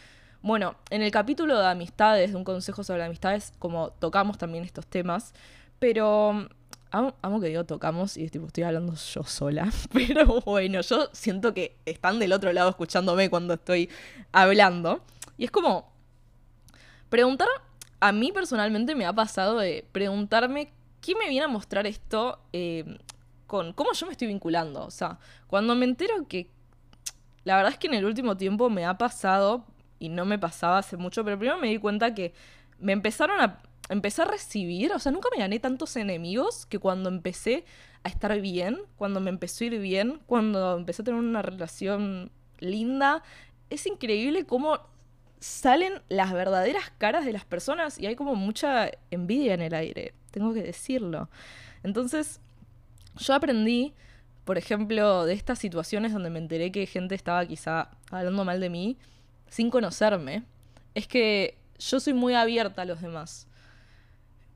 Bueno, 0.42 0.76
en 0.90 1.02
el 1.02 1.10
capítulo 1.10 1.58
de 1.58 1.66
amistades, 1.66 2.32
de 2.32 2.36
un 2.36 2.44
consejo 2.44 2.84
sobre 2.84 3.04
amistades, 3.04 3.52
como 3.58 3.90
tocamos 3.90 4.38
también 4.38 4.64
estos 4.64 4.86
temas, 4.86 5.34
pero 5.78 6.32
mm, 6.32 6.46
amo, 6.90 7.40
que 7.40 7.48
digo 7.48 7.64
tocamos 7.64 8.16
y 8.16 8.24
estoy 8.24 8.64
hablando 8.64 8.94
yo 8.94 9.24
sola, 9.24 9.70
pero 9.92 10.40
bueno, 10.40 10.80
yo 10.80 11.08
siento 11.12 11.54
que 11.54 11.76
están 11.86 12.18
del 12.18 12.32
otro 12.32 12.52
lado 12.52 12.70
escuchándome 12.70 13.30
cuando 13.30 13.54
estoy 13.54 13.88
hablando. 14.32 15.02
Y 15.38 15.44
es 15.44 15.50
como, 15.50 15.90
preguntar, 17.08 17.48
a 18.00 18.12
mí 18.12 18.32
personalmente 18.32 18.94
me 18.94 19.06
ha 19.06 19.12
pasado 19.12 19.58
de 19.58 19.86
preguntarme 19.92 20.72
qué 21.00 21.14
me 21.14 21.28
viene 21.28 21.44
a 21.44 21.48
mostrar 21.48 21.86
esto 21.86 22.40
eh, 22.52 22.98
con 23.52 23.74
cómo 23.74 23.92
yo 23.92 24.06
me 24.06 24.12
estoy 24.12 24.28
vinculando. 24.28 24.82
O 24.82 24.90
sea, 24.90 25.18
cuando 25.46 25.74
me 25.74 25.84
entero 25.84 26.26
que 26.26 26.48
la 27.44 27.56
verdad 27.56 27.72
es 27.72 27.78
que 27.78 27.86
en 27.86 27.92
el 27.92 28.06
último 28.06 28.38
tiempo 28.38 28.70
me 28.70 28.86
ha 28.86 28.96
pasado, 28.96 29.66
y 29.98 30.08
no 30.08 30.24
me 30.24 30.38
pasaba 30.38 30.78
hace 30.78 30.96
mucho, 30.96 31.22
pero 31.22 31.38
primero 31.38 31.58
me 31.58 31.68
di 31.68 31.76
cuenta 31.76 32.14
que 32.14 32.32
me 32.78 32.92
empezaron 32.92 33.38
a 33.42 33.60
empezar 33.90 34.28
a 34.28 34.30
recibir, 34.30 34.90
o 34.92 34.98
sea, 34.98 35.12
nunca 35.12 35.28
me 35.30 35.42
gané 35.42 35.58
tantos 35.58 35.96
enemigos 35.96 36.64
que 36.64 36.78
cuando 36.78 37.10
empecé 37.10 37.66
a 38.04 38.08
estar 38.08 38.40
bien, 38.40 38.78
cuando 38.96 39.20
me 39.20 39.28
empezó 39.28 39.64
a 39.64 39.66
ir 39.66 39.78
bien, 39.80 40.20
cuando 40.24 40.78
empecé 40.78 41.02
a 41.02 41.04
tener 41.04 41.20
una 41.20 41.42
relación 41.42 42.30
linda, 42.58 43.22
es 43.68 43.86
increíble 43.86 44.46
cómo 44.46 44.80
salen 45.40 46.00
las 46.08 46.32
verdaderas 46.32 46.90
caras 46.96 47.26
de 47.26 47.34
las 47.34 47.44
personas 47.44 47.98
y 47.98 48.06
hay 48.06 48.16
como 48.16 48.34
mucha 48.34 48.90
envidia 49.10 49.52
en 49.52 49.60
el 49.60 49.74
aire, 49.74 50.14
tengo 50.30 50.54
que 50.54 50.62
decirlo. 50.62 51.28
Entonces, 51.82 52.40
yo 53.16 53.34
aprendí, 53.34 53.94
por 54.44 54.58
ejemplo, 54.58 55.24
de 55.24 55.34
estas 55.34 55.58
situaciones 55.58 56.12
donde 56.12 56.30
me 56.30 56.38
enteré 56.38 56.72
que 56.72 56.86
gente 56.86 57.14
estaba 57.14 57.46
quizá 57.46 57.90
hablando 58.10 58.44
mal 58.44 58.60
de 58.60 58.70
mí 58.70 58.96
sin 59.48 59.70
conocerme, 59.70 60.44
es 60.94 61.06
que 61.06 61.56
yo 61.78 62.00
soy 62.00 62.12
muy 62.12 62.34
abierta 62.34 62.82
a 62.82 62.84
los 62.84 63.00
demás. 63.00 63.46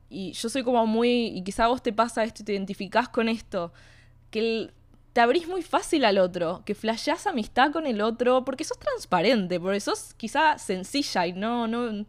Y 0.09 0.31
yo 0.33 0.49
soy 0.49 0.63
como 0.63 0.85
muy, 0.87 1.27
y 1.27 1.43
quizá 1.43 1.65
a 1.65 1.67
vos 1.67 1.83
te 1.83 1.93
pasa 1.93 2.23
esto 2.23 2.41
y 2.41 2.45
te 2.45 2.53
identificás 2.53 3.09
con 3.09 3.27
esto, 3.27 3.73
que 4.31 4.71
te 5.13 5.21
abrís 5.21 5.47
muy 5.47 5.61
fácil 5.61 6.05
al 6.05 6.17
otro, 6.17 6.63
que 6.65 6.75
flashás 6.75 7.27
amistad 7.27 7.71
con 7.71 7.87
el 7.87 8.01
otro, 8.01 8.45
porque 8.45 8.63
sos 8.63 8.79
transparente, 8.79 9.59
porque 9.59 9.79
sos 9.79 10.13
quizá 10.13 10.57
sencilla 10.57 11.27
y 11.27 11.33
no, 11.33 11.67
no, 11.67 12.05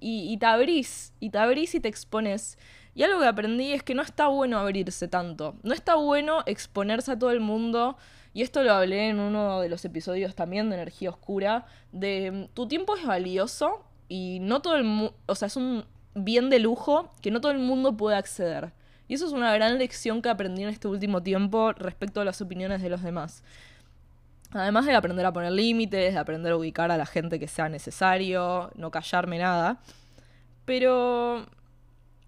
y, 0.00 0.32
y 0.32 0.36
te 0.38 0.46
abrís, 0.46 1.12
y 1.20 1.30
te 1.30 1.38
abrís 1.38 1.74
y 1.74 1.80
te 1.80 1.88
expones. 1.88 2.58
Y 2.94 3.02
algo 3.02 3.20
que 3.20 3.26
aprendí 3.26 3.72
es 3.72 3.82
que 3.82 3.94
no 3.94 4.02
está 4.02 4.28
bueno 4.28 4.58
abrirse 4.58 5.08
tanto. 5.08 5.56
No 5.62 5.74
está 5.74 5.96
bueno 5.96 6.42
exponerse 6.46 7.12
a 7.12 7.18
todo 7.18 7.30
el 7.30 7.40
mundo. 7.40 7.96
Y 8.32 8.42
esto 8.42 8.62
lo 8.62 8.72
hablé 8.72 9.08
en 9.08 9.18
uno 9.18 9.60
de 9.60 9.68
los 9.68 9.84
episodios 9.84 10.34
también 10.34 10.68
de 10.70 10.76
Energía 10.76 11.10
Oscura. 11.10 11.66
De 11.92 12.30
mm, 12.30 12.54
tu 12.54 12.68
tiempo 12.68 12.96
es 12.96 13.04
valioso 13.04 13.84
y 14.08 14.38
no 14.40 14.62
todo 14.62 14.76
el 14.76 14.84
mundo. 14.84 15.14
O 15.26 15.34
sea, 15.34 15.46
es 15.46 15.56
un 15.56 15.84
bien 16.14 16.50
de 16.50 16.60
lujo 16.60 17.10
que 17.20 17.32
no 17.32 17.40
todo 17.40 17.52
el 17.52 17.58
mundo 17.58 17.96
puede 17.96 18.16
acceder. 18.16 18.72
Y 19.08 19.14
eso 19.14 19.26
es 19.26 19.32
una 19.32 19.52
gran 19.52 19.78
lección 19.78 20.22
que 20.22 20.28
aprendí 20.28 20.62
en 20.62 20.68
este 20.68 20.88
último 20.88 21.22
tiempo 21.22 21.72
respecto 21.72 22.20
a 22.20 22.24
las 22.24 22.40
opiniones 22.40 22.80
de 22.80 22.90
los 22.90 23.02
demás. 23.02 23.42
Además 24.52 24.86
de 24.86 24.94
aprender 24.94 25.26
a 25.26 25.32
poner 25.32 25.50
límites, 25.50 26.14
de 26.14 26.18
aprender 26.18 26.52
a 26.52 26.56
ubicar 26.56 26.92
a 26.92 26.96
la 26.96 27.06
gente 27.06 27.40
que 27.40 27.48
sea 27.48 27.68
necesario, 27.68 28.70
no 28.76 28.90
callarme 28.92 29.38
nada. 29.38 29.80
Pero... 30.64 31.44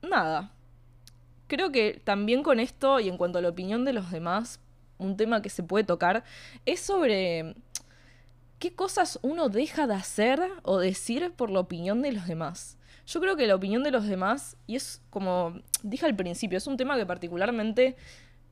Nada, 0.03 0.53
creo 1.47 1.73
que 1.73 2.01
también 2.05 2.43
con 2.43 2.61
esto 2.61 3.01
y 3.01 3.09
en 3.09 3.17
cuanto 3.17 3.39
a 3.39 3.43
la 3.43 3.49
opinión 3.49 3.85
de 3.85 3.93
los 3.93 4.11
demás, 4.11 4.61
un 4.99 5.17
tema 5.17 5.43
que 5.43 5.51
se 5.51 5.63
puede 5.63 5.85
tocar, 5.85 6.25
es 6.65 6.81
sobre 6.81 7.55
qué 8.59 8.75
cosas 8.75 9.19
uno 9.23 9.49
deja 9.49 9.87
de 9.87 9.95
hacer 9.95 10.41
o 10.63 10.79
decir 10.79 11.33
por 11.37 11.51
la 11.51 11.61
opinión 11.61 12.03
de 12.03 12.13
los 12.13 12.27
demás. 12.27 12.79
Yo 13.07 13.21
creo 13.21 13.37
que 13.37 13.47
la 13.47 13.55
opinión 13.55 13.83
de 13.85 13.91
los 13.91 14.07
demás, 14.07 14.57
y 14.67 14.77
es 14.77 15.01
como 15.11 15.61
dije 15.83 16.07
al 16.07 16.17
principio, 16.17 16.59
es 16.59 16.67
un 16.67 16.77
tema 16.77 16.97
que 16.97 17.07
particularmente 17.07 17.97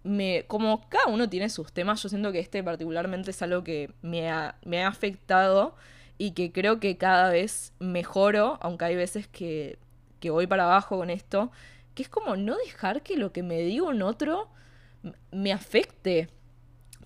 me. 0.04 0.44
Como 0.46 0.88
cada 0.88 1.06
uno 1.06 1.28
tiene 1.28 1.48
sus 1.48 1.72
temas, 1.72 2.02
yo 2.02 2.08
siento 2.08 2.30
que 2.30 2.38
este 2.38 2.62
particularmente 2.62 3.32
es 3.32 3.42
algo 3.42 3.64
que 3.64 3.90
me 4.02 4.30
ha, 4.30 4.56
me 4.64 4.84
ha 4.84 4.88
afectado 4.88 5.74
y 6.18 6.32
que 6.32 6.52
creo 6.52 6.78
que 6.78 6.96
cada 6.96 7.30
vez 7.30 7.72
mejoro, 7.80 8.58
aunque 8.60 8.84
hay 8.84 8.96
veces 8.96 9.26
que, 9.26 9.78
que 10.20 10.30
voy 10.30 10.46
para 10.46 10.64
abajo 10.64 10.98
con 10.98 11.10
esto, 11.10 11.50
que 11.94 12.02
es 12.02 12.08
como 12.08 12.36
no 12.36 12.56
dejar 12.56 13.02
que 13.02 13.16
lo 13.16 13.32
que 13.32 13.42
me 13.42 13.58
diga 13.60 13.84
un 13.84 14.02
otro 14.02 14.48
me 15.30 15.52
afecte. 15.52 16.28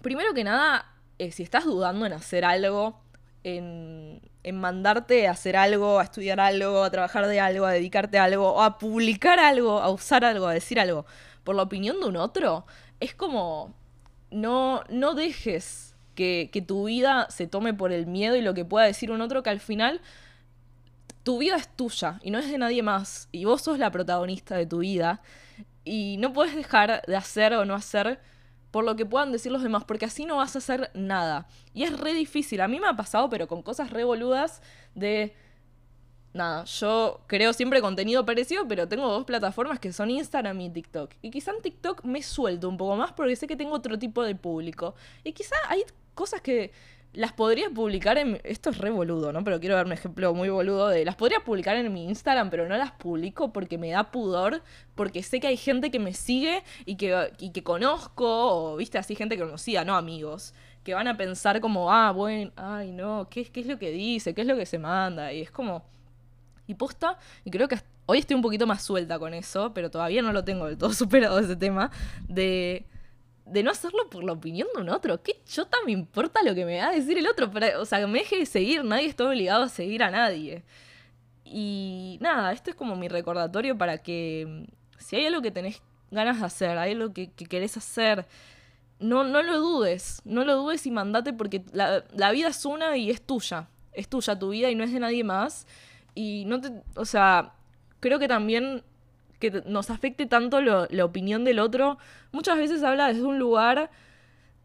Primero 0.02 0.32
que 0.34 0.44
nada, 0.44 0.86
eh, 1.18 1.30
si 1.32 1.42
estás 1.42 1.64
dudando 1.64 2.06
en 2.06 2.12
hacer 2.12 2.44
algo, 2.44 3.00
en, 3.44 4.20
en, 4.42 4.60
mandarte 4.60 5.28
a 5.28 5.32
hacer 5.32 5.56
algo, 5.56 5.98
a 5.98 6.04
estudiar 6.04 6.40
algo, 6.40 6.82
a 6.82 6.90
trabajar 6.90 7.26
de 7.26 7.40
algo, 7.40 7.66
a 7.66 7.72
dedicarte 7.72 8.18
a 8.18 8.24
algo, 8.24 8.52
o 8.52 8.62
a 8.62 8.78
publicar 8.78 9.38
algo, 9.40 9.80
a 9.80 9.90
usar 9.90 10.24
algo, 10.24 10.46
a 10.46 10.54
decir 10.54 10.80
algo, 10.80 11.06
por 11.44 11.56
la 11.56 11.62
opinión 11.62 12.00
de 12.00 12.06
un 12.06 12.16
otro, 12.16 12.66
es 13.00 13.14
como 13.14 13.74
no, 14.30 14.82
no 14.90 15.14
dejes 15.14 15.94
que, 16.14 16.50
que 16.52 16.62
tu 16.62 16.86
vida 16.86 17.28
se 17.30 17.46
tome 17.46 17.74
por 17.74 17.92
el 17.92 18.06
miedo 18.06 18.36
y 18.36 18.42
lo 18.42 18.54
que 18.54 18.64
pueda 18.64 18.86
decir 18.86 19.10
un 19.10 19.20
otro, 19.20 19.42
que 19.42 19.50
al 19.50 19.60
final 19.60 20.00
tu 21.22 21.38
vida 21.38 21.56
es 21.56 21.68
tuya 21.68 22.20
y 22.22 22.30
no 22.30 22.38
es 22.38 22.50
de 22.50 22.58
nadie 22.58 22.82
más, 22.82 23.28
y 23.32 23.44
vos 23.44 23.62
sos 23.62 23.78
la 23.78 23.90
protagonista 23.90 24.56
de 24.56 24.66
tu 24.66 24.78
vida, 24.78 25.22
y 25.84 26.16
no 26.18 26.32
puedes 26.32 26.54
dejar 26.54 27.02
de 27.06 27.16
hacer 27.16 27.54
o 27.54 27.64
no 27.64 27.74
hacer 27.74 28.20
por 28.70 28.84
lo 28.84 28.96
que 28.96 29.06
puedan 29.06 29.32
decir 29.32 29.50
los 29.50 29.62
demás, 29.62 29.84
porque 29.84 30.04
así 30.04 30.26
no 30.26 30.36
vas 30.36 30.54
a 30.54 30.58
hacer 30.58 30.90
nada. 30.94 31.48
Y 31.72 31.84
es 31.84 31.98
re 31.98 32.12
difícil. 32.12 32.60
A 32.60 32.68
mí 32.68 32.78
me 32.78 32.86
ha 32.86 32.96
pasado, 32.96 33.30
pero 33.30 33.48
con 33.48 33.62
cosas 33.62 33.90
re 33.90 34.04
boludas 34.04 34.62
de... 34.94 35.34
Nada, 36.34 36.64
yo 36.64 37.22
creo 37.26 37.54
siempre 37.54 37.80
contenido 37.80 38.26
parecido, 38.26 38.68
pero 38.68 38.86
tengo 38.86 39.08
dos 39.08 39.24
plataformas 39.24 39.80
que 39.80 39.92
son 39.94 40.10
Instagram 40.10 40.60
y 40.60 40.70
TikTok. 40.70 41.12
Y 41.22 41.30
quizá 41.30 41.52
en 41.52 41.62
TikTok 41.62 42.04
me 42.04 42.22
suelto 42.22 42.68
un 42.68 42.76
poco 42.76 42.96
más 42.96 43.12
porque 43.12 43.34
sé 43.34 43.46
que 43.46 43.56
tengo 43.56 43.72
otro 43.72 43.98
tipo 43.98 44.22
de 44.22 44.34
público. 44.34 44.94
Y 45.24 45.32
quizá 45.32 45.56
hay 45.68 45.82
cosas 46.14 46.42
que 46.42 46.70
las 47.12 47.32
podría 47.32 47.70
publicar 47.70 48.18
en... 48.18 48.40
Esto 48.44 48.70
es 48.70 48.78
re 48.78 48.90
boludo, 48.90 49.32
¿no? 49.32 49.42
Pero 49.42 49.60
quiero 49.60 49.74
dar 49.74 49.86
un 49.86 49.92
ejemplo 49.92 50.34
muy 50.34 50.48
boludo 50.48 50.88
de... 50.88 51.04
Las 51.04 51.16
podría 51.16 51.40
publicar 51.40 51.76
en 51.76 51.92
mi 51.92 52.04
Instagram, 52.04 52.50
pero 52.50 52.68
no 52.68 52.76
las 52.76 52.92
publico 52.92 53.52
porque 53.52 53.78
me 53.78 53.90
da 53.90 54.10
pudor, 54.10 54.62
porque 54.94 55.22
sé 55.22 55.40
que 55.40 55.46
hay 55.46 55.56
gente 55.56 55.90
que 55.90 55.98
me 55.98 56.12
sigue 56.12 56.62
y 56.84 56.96
que, 56.96 57.32
y 57.38 57.50
que 57.50 57.62
conozco, 57.62 58.26
o 58.26 58.76
viste 58.76 58.98
así 58.98 59.14
gente 59.14 59.36
que 59.36 59.42
conocía, 59.42 59.84
no 59.84 59.96
amigos, 59.96 60.54
que 60.84 60.94
van 60.94 61.08
a 61.08 61.16
pensar 61.16 61.60
como, 61.60 61.92
ah, 61.92 62.12
bueno, 62.12 62.52
ay, 62.56 62.92
no, 62.92 63.26
¿qué, 63.30 63.44
¿qué 63.46 63.60
es 63.60 63.66
lo 63.66 63.78
que 63.78 63.90
dice? 63.90 64.34
¿Qué 64.34 64.42
es 64.42 64.46
lo 64.46 64.56
que 64.56 64.66
se 64.66 64.78
manda? 64.78 65.32
Y 65.32 65.40
es 65.40 65.50
como... 65.50 65.82
Y 66.66 66.74
posta, 66.74 67.18
y 67.44 67.50
creo 67.50 67.66
que 67.66 67.78
hoy 68.04 68.18
estoy 68.18 68.36
un 68.36 68.42
poquito 68.42 68.66
más 68.66 68.82
suelta 68.82 69.18
con 69.18 69.32
eso, 69.32 69.72
pero 69.72 69.90
todavía 69.90 70.20
no 70.20 70.32
lo 70.32 70.44
tengo 70.44 70.66
del 70.66 70.76
todo 70.76 70.92
superado 70.94 71.38
ese 71.38 71.56
tema, 71.56 71.90
de 72.28 72.84
de 73.50 73.62
no 73.62 73.70
hacerlo 73.70 74.08
por 74.10 74.24
la 74.24 74.32
opinión 74.32 74.68
de 74.74 74.82
un 74.82 74.88
otro. 74.88 75.22
¿Qué 75.22 75.40
chota 75.46 75.76
me 75.84 75.92
importa 75.92 76.42
lo 76.42 76.54
que 76.54 76.64
me 76.64 76.78
va 76.78 76.88
a 76.88 76.92
decir 76.92 77.18
el 77.18 77.26
otro? 77.26 77.50
o 77.80 77.84
sea, 77.84 78.00
que 78.00 78.06
me 78.06 78.20
deje 78.20 78.38
de 78.38 78.46
seguir, 78.46 78.84
nadie 78.84 79.06
está 79.06 79.26
obligado 79.26 79.64
a 79.64 79.68
seguir 79.68 80.02
a 80.02 80.10
nadie. 80.10 80.64
Y 81.44 82.18
nada, 82.20 82.52
este 82.52 82.70
es 82.70 82.76
como 82.76 82.96
mi 82.96 83.08
recordatorio 83.08 83.76
para 83.78 83.98
que 83.98 84.46
mm, 84.46 85.00
si 85.00 85.16
hay 85.16 85.26
algo 85.26 85.40
que 85.40 85.50
tenés 85.50 85.82
ganas 86.10 86.40
de 86.40 86.46
hacer, 86.46 86.78
hay 86.78 86.92
algo 86.92 87.12
que, 87.12 87.30
querés 87.30 87.76
hacer, 87.76 88.26
no, 88.98 89.24
no 89.24 89.42
lo 89.42 89.58
dudes, 89.58 90.20
no 90.24 90.44
lo 90.44 90.56
dudes 90.56 90.86
y 90.86 90.90
mandate 90.90 91.32
porque 91.32 91.64
la, 91.72 92.04
la 92.14 92.30
vida 92.32 92.48
es 92.48 92.64
una 92.64 92.96
y 92.96 93.10
es 93.10 93.22
tuya. 93.22 93.68
Es 93.92 94.08
tuya 94.08 94.38
tu 94.38 94.50
vida 94.50 94.70
y 94.70 94.74
no 94.74 94.84
es 94.84 94.92
de 94.92 95.00
nadie 95.00 95.24
más. 95.24 95.66
Y 96.14 96.44
no 96.46 96.60
te, 96.60 96.70
o 96.94 97.04
sea, 97.04 97.54
creo 98.00 98.18
que 98.18 98.28
también 98.28 98.82
que 99.38 99.62
nos 99.66 99.90
afecte 99.90 100.26
tanto 100.26 100.60
la 100.60 101.04
opinión 101.04 101.44
del 101.44 101.58
otro, 101.58 101.98
muchas 102.32 102.56
veces 102.56 102.82
habla 102.82 103.08
desde 103.08 103.22
un 103.22 103.38
lugar 103.38 103.90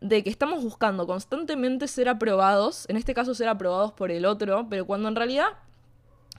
de 0.01 0.23
que 0.23 0.29
estamos 0.29 0.63
buscando 0.63 1.07
constantemente 1.07 1.87
ser 1.87 2.09
aprobados, 2.09 2.85
en 2.89 2.97
este 2.97 3.13
caso 3.13 3.33
ser 3.33 3.47
aprobados 3.47 3.93
por 3.93 4.11
el 4.11 4.25
otro, 4.25 4.67
pero 4.69 4.85
cuando 4.85 5.07
en 5.07 5.15
realidad 5.15 5.47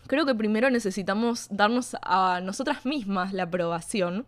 creo 0.07 0.27
que 0.27 0.35
primero 0.35 0.71
necesitamos 0.71 1.49
darnos 1.51 1.97
a 2.03 2.41
nosotras 2.43 2.85
mismas 2.85 3.33
la 3.33 3.45
aprobación. 3.45 4.27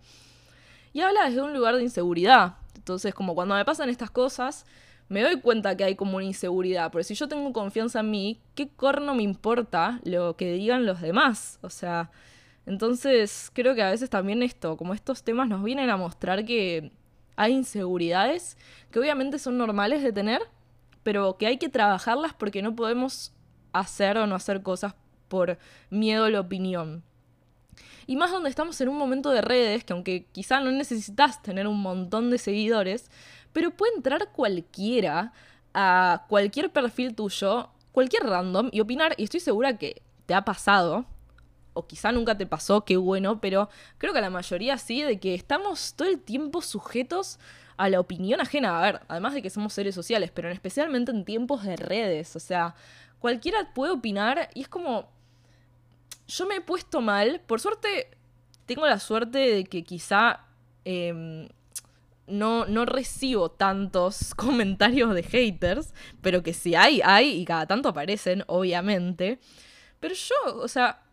Y 0.92 1.02
habla 1.02 1.28
desde 1.28 1.42
un 1.42 1.52
lugar 1.52 1.76
de 1.76 1.82
inseguridad. 1.82 2.54
Entonces, 2.74 3.14
como 3.14 3.34
cuando 3.34 3.54
me 3.54 3.64
pasan 3.66 3.90
estas 3.90 4.10
cosas, 4.10 4.64
me 5.08 5.22
doy 5.22 5.40
cuenta 5.40 5.76
que 5.76 5.84
hay 5.84 5.94
como 5.94 6.16
una 6.16 6.24
inseguridad. 6.24 6.90
Pero 6.90 7.04
si 7.04 7.14
yo 7.14 7.28
tengo 7.28 7.52
confianza 7.52 8.00
en 8.00 8.10
mí, 8.10 8.40
¿qué 8.54 8.68
corno 8.68 9.14
me 9.14 9.22
importa 9.22 10.00
lo 10.04 10.36
que 10.36 10.52
digan 10.52 10.86
los 10.86 11.02
demás? 11.02 11.58
O 11.60 11.68
sea, 11.68 12.10
entonces, 12.66 13.50
creo 13.52 13.76
que 13.76 13.82
a 13.82 13.90
veces 13.90 14.10
también 14.10 14.42
esto, 14.42 14.76
como 14.76 14.92
estos 14.92 15.22
temas 15.22 15.48
nos 15.48 15.62
vienen 15.62 15.88
a 15.88 15.96
mostrar 15.96 16.44
que 16.44 16.90
hay 17.36 17.52
inseguridades 17.52 18.56
que 18.90 18.98
obviamente 18.98 19.38
son 19.38 19.56
normales 19.56 20.02
de 20.02 20.12
tener, 20.12 20.42
pero 21.04 21.36
que 21.38 21.46
hay 21.46 21.58
que 21.58 21.68
trabajarlas 21.68 22.34
porque 22.34 22.62
no 22.62 22.74
podemos 22.74 23.32
hacer 23.72 24.18
o 24.18 24.26
no 24.26 24.34
hacer 24.34 24.62
cosas 24.62 24.94
por 25.28 25.58
miedo 25.90 26.24
a 26.24 26.30
la 26.30 26.40
opinión. 26.40 27.04
Y 28.08 28.16
más 28.16 28.32
donde 28.32 28.50
estamos 28.50 28.80
en 28.80 28.88
un 28.88 28.98
momento 28.98 29.30
de 29.30 29.42
redes, 29.42 29.84
que 29.84 29.92
aunque 29.92 30.26
quizá 30.32 30.60
no 30.60 30.72
necesitas 30.72 31.42
tener 31.42 31.68
un 31.68 31.80
montón 31.80 32.30
de 32.30 32.38
seguidores, 32.38 33.10
pero 33.52 33.70
puede 33.70 33.94
entrar 33.94 34.32
cualquiera 34.32 35.32
a 35.72 36.24
cualquier 36.28 36.70
perfil 36.70 37.14
tuyo, 37.14 37.70
cualquier 37.92 38.24
random, 38.24 38.70
y 38.72 38.80
opinar, 38.80 39.14
y 39.18 39.24
estoy 39.24 39.40
segura 39.40 39.78
que 39.78 40.02
te 40.26 40.34
ha 40.34 40.44
pasado, 40.44 41.04
o 41.76 41.86
quizá 41.86 42.10
nunca 42.10 42.36
te 42.36 42.46
pasó, 42.46 42.84
qué 42.84 42.96
bueno, 42.96 43.40
pero 43.40 43.68
creo 43.98 44.12
que 44.12 44.20
la 44.20 44.30
mayoría 44.30 44.78
sí, 44.78 45.02
de 45.02 45.20
que 45.20 45.34
estamos 45.34 45.94
todo 45.94 46.08
el 46.08 46.18
tiempo 46.20 46.62
sujetos 46.62 47.38
a 47.76 47.88
la 47.88 48.00
opinión 48.00 48.40
ajena. 48.40 48.78
A 48.78 48.82
ver, 48.82 49.00
además 49.08 49.34
de 49.34 49.42
que 49.42 49.50
somos 49.50 49.72
seres 49.72 49.94
sociales, 49.94 50.30
pero 50.32 50.48
especialmente 50.50 51.10
en 51.12 51.24
tiempos 51.24 51.62
de 51.64 51.76
redes, 51.76 52.34
o 52.34 52.40
sea, 52.40 52.74
cualquiera 53.18 53.72
puede 53.74 53.92
opinar 53.92 54.50
y 54.54 54.62
es 54.62 54.68
como... 54.68 55.14
Yo 56.28 56.46
me 56.46 56.56
he 56.56 56.60
puesto 56.60 57.00
mal, 57.00 57.40
por 57.46 57.60
suerte 57.60 58.10
tengo 58.64 58.86
la 58.86 58.98
suerte 58.98 59.38
de 59.38 59.64
que 59.64 59.84
quizá... 59.84 60.40
Em, 60.84 61.48
no, 62.28 62.66
no, 62.66 62.84
recibo 62.86 63.50
tantos 63.52 64.34
comentarios 64.36 65.14
de 65.14 65.22
haters, 65.22 65.94
pero 66.22 66.42
que 66.42 66.54
si 66.54 66.74
hay, 66.74 67.00
hay 67.04 67.40
y 67.40 67.44
cada 67.44 67.66
tanto 67.66 67.88
aparecen, 67.88 68.42
obviamente. 68.48 69.38
Pero 70.00 70.14
yo, 70.14 70.56
o 70.56 70.68
sea, 70.68 71.05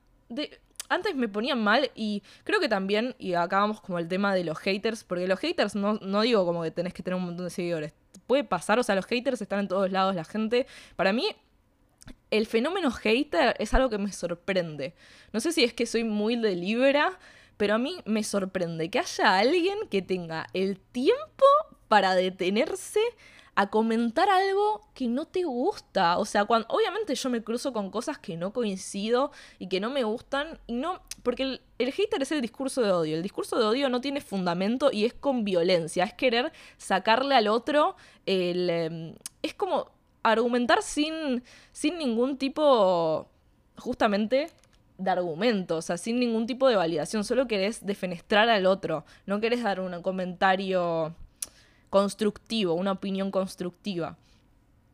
antes 0.90 1.16
me 1.16 1.28
ponían 1.28 1.62
mal 1.63 1.92
y 1.96 2.24
creo 2.44 2.60
que 2.60 2.70
también, 2.70 3.16
y 3.18 3.34
acá 3.34 3.60
vamos 3.60 3.82
como 3.82 4.00
el 4.00 4.08
tema 4.08 4.36
de 4.36 4.44
los 4.44 4.60
haters, 4.60 5.04
porque 5.04 5.28
los 5.28 5.40
haters 5.40 5.75
no, 5.75 5.96
no 5.96 6.22
digo 6.22 6.46
como 6.46 6.63
que 6.63 6.72
tenés 6.72 6.94
que 6.94 7.04
tener 7.04 7.18
un 7.18 7.25
montón 7.25 7.46
de 7.46 7.50
seguidores. 7.50 7.94
Puede 8.28 8.44
pasar, 8.44 8.80
o 8.80 8.84
sea, 8.84 8.96
los 8.96 9.06
haters 9.06 9.42
están 9.42 9.60
en 9.60 9.68
todos 9.68 9.92
lados, 9.92 10.16
la 10.16 10.24
gente. 10.24 10.68
Para 10.96 11.13
mí, 11.13 11.25
el 12.32 12.48
fenómeno 12.48 12.92
hater 12.92 13.56
es 13.60 13.74
algo 13.74 13.90
que 13.90 13.98
me 13.98 14.12
sorprende. 14.12 14.96
No 15.32 15.40
sé 15.40 15.52
si 15.52 15.63
es 15.63 15.74
que 15.74 15.86
soy 15.86 16.04
muy 16.04 16.36
de 16.36 16.56
libra, 16.56 17.20
pero 17.58 17.75
a 17.75 17.78
mí 17.78 17.98
me 18.06 18.24
sorprende 18.24 18.90
que 18.90 19.00
haya 19.00 19.38
alguien 19.38 19.78
que 19.90 20.02
tenga 20.02 20.48
el 20.54 20.80
tiempo 20.80 21.46
para 21.88 22.16
detenerse 22.16 23.02
a 23.56 23.68
comentar 23.68 24.30
algo 24.30 24.82
que 24.94 25.08
no 25.08 25.26
te 25.26 25.44
gusta. 25.44 26.18
O 26.18 26.26
sea, 26.26 26.46
cuando, 26.46 26.68
obviamente 26.70 27.14
yo 27.16 27.30
me 27.30 27.44
cruzo 27.44 27.72
con 27.72 27.92
cosas 27.92 28.18
que 28.18 28.36
no 28.36 28.52
coincido 28.52 29.32
y 29.60 29.68
que 29.68 29.80
no 29.80 29.90
me 29.90 30.04
gustan. 30.04 30.60
Y 30.68 30.74
no. 30.74 31.02
Porque 31.22 31.44
el, 31.44 31.62
el 31.78 31.92
hater 31.92 32.22
es 32.22 32.32
el 32.32 32.42
discurso 32.42 32.82
de 32.82 32.92
odio. 32.92 33.16
El 33.16 33.24
discurso 33.24 33.58
de 33.60 33.66
odio 33.66 33.90
no 33.90 34.02
tiene 34.02 34.22
fundamento 34.22 34.90
y 34.92 35.06
es 35.06 35.14
con 35.14 35.44
violencia. 35.44 36.04
Es 36.04 36.14
querer 36.14 36.52
sacarle 36.78 37.36
al 37.36 37.48
otro 37.48 37.96
el. 38.26 38.70
Em, 38.70 39.16
es 39.42 39.54
como 39.54 39.92
argumentar 40.24 40.82
sin. 40.82 41.44
sin 41.72 41.98
ningún 41.98 42.38
tipo. 42.38 43.30
justamente 43.78 44.50
de 44.98 45.10
argumento, 45.10 45.78
o 45.78 45.82
sea, 45.82 45.98
sin 45.98 46.20
ningún 46.20 46.46
tipo 46.46 46.68
de 46.68 46.76
validación, 46.76 47.24
solo 47.24 47.48
querés 47.48 47.84
defenestrar 47.84 48.48
al 48.48 48.68
otro, 48.68 49.06
no 49.26 49.40
querés 49.42 49.64
dar 49.64 49.80
un 49.80 50.02
comentario 50.04 51.16
constructivo, 51.94 52.74
una 52.74 52.94
opinión 52.94 53.30
constructiva. 53.30 54.18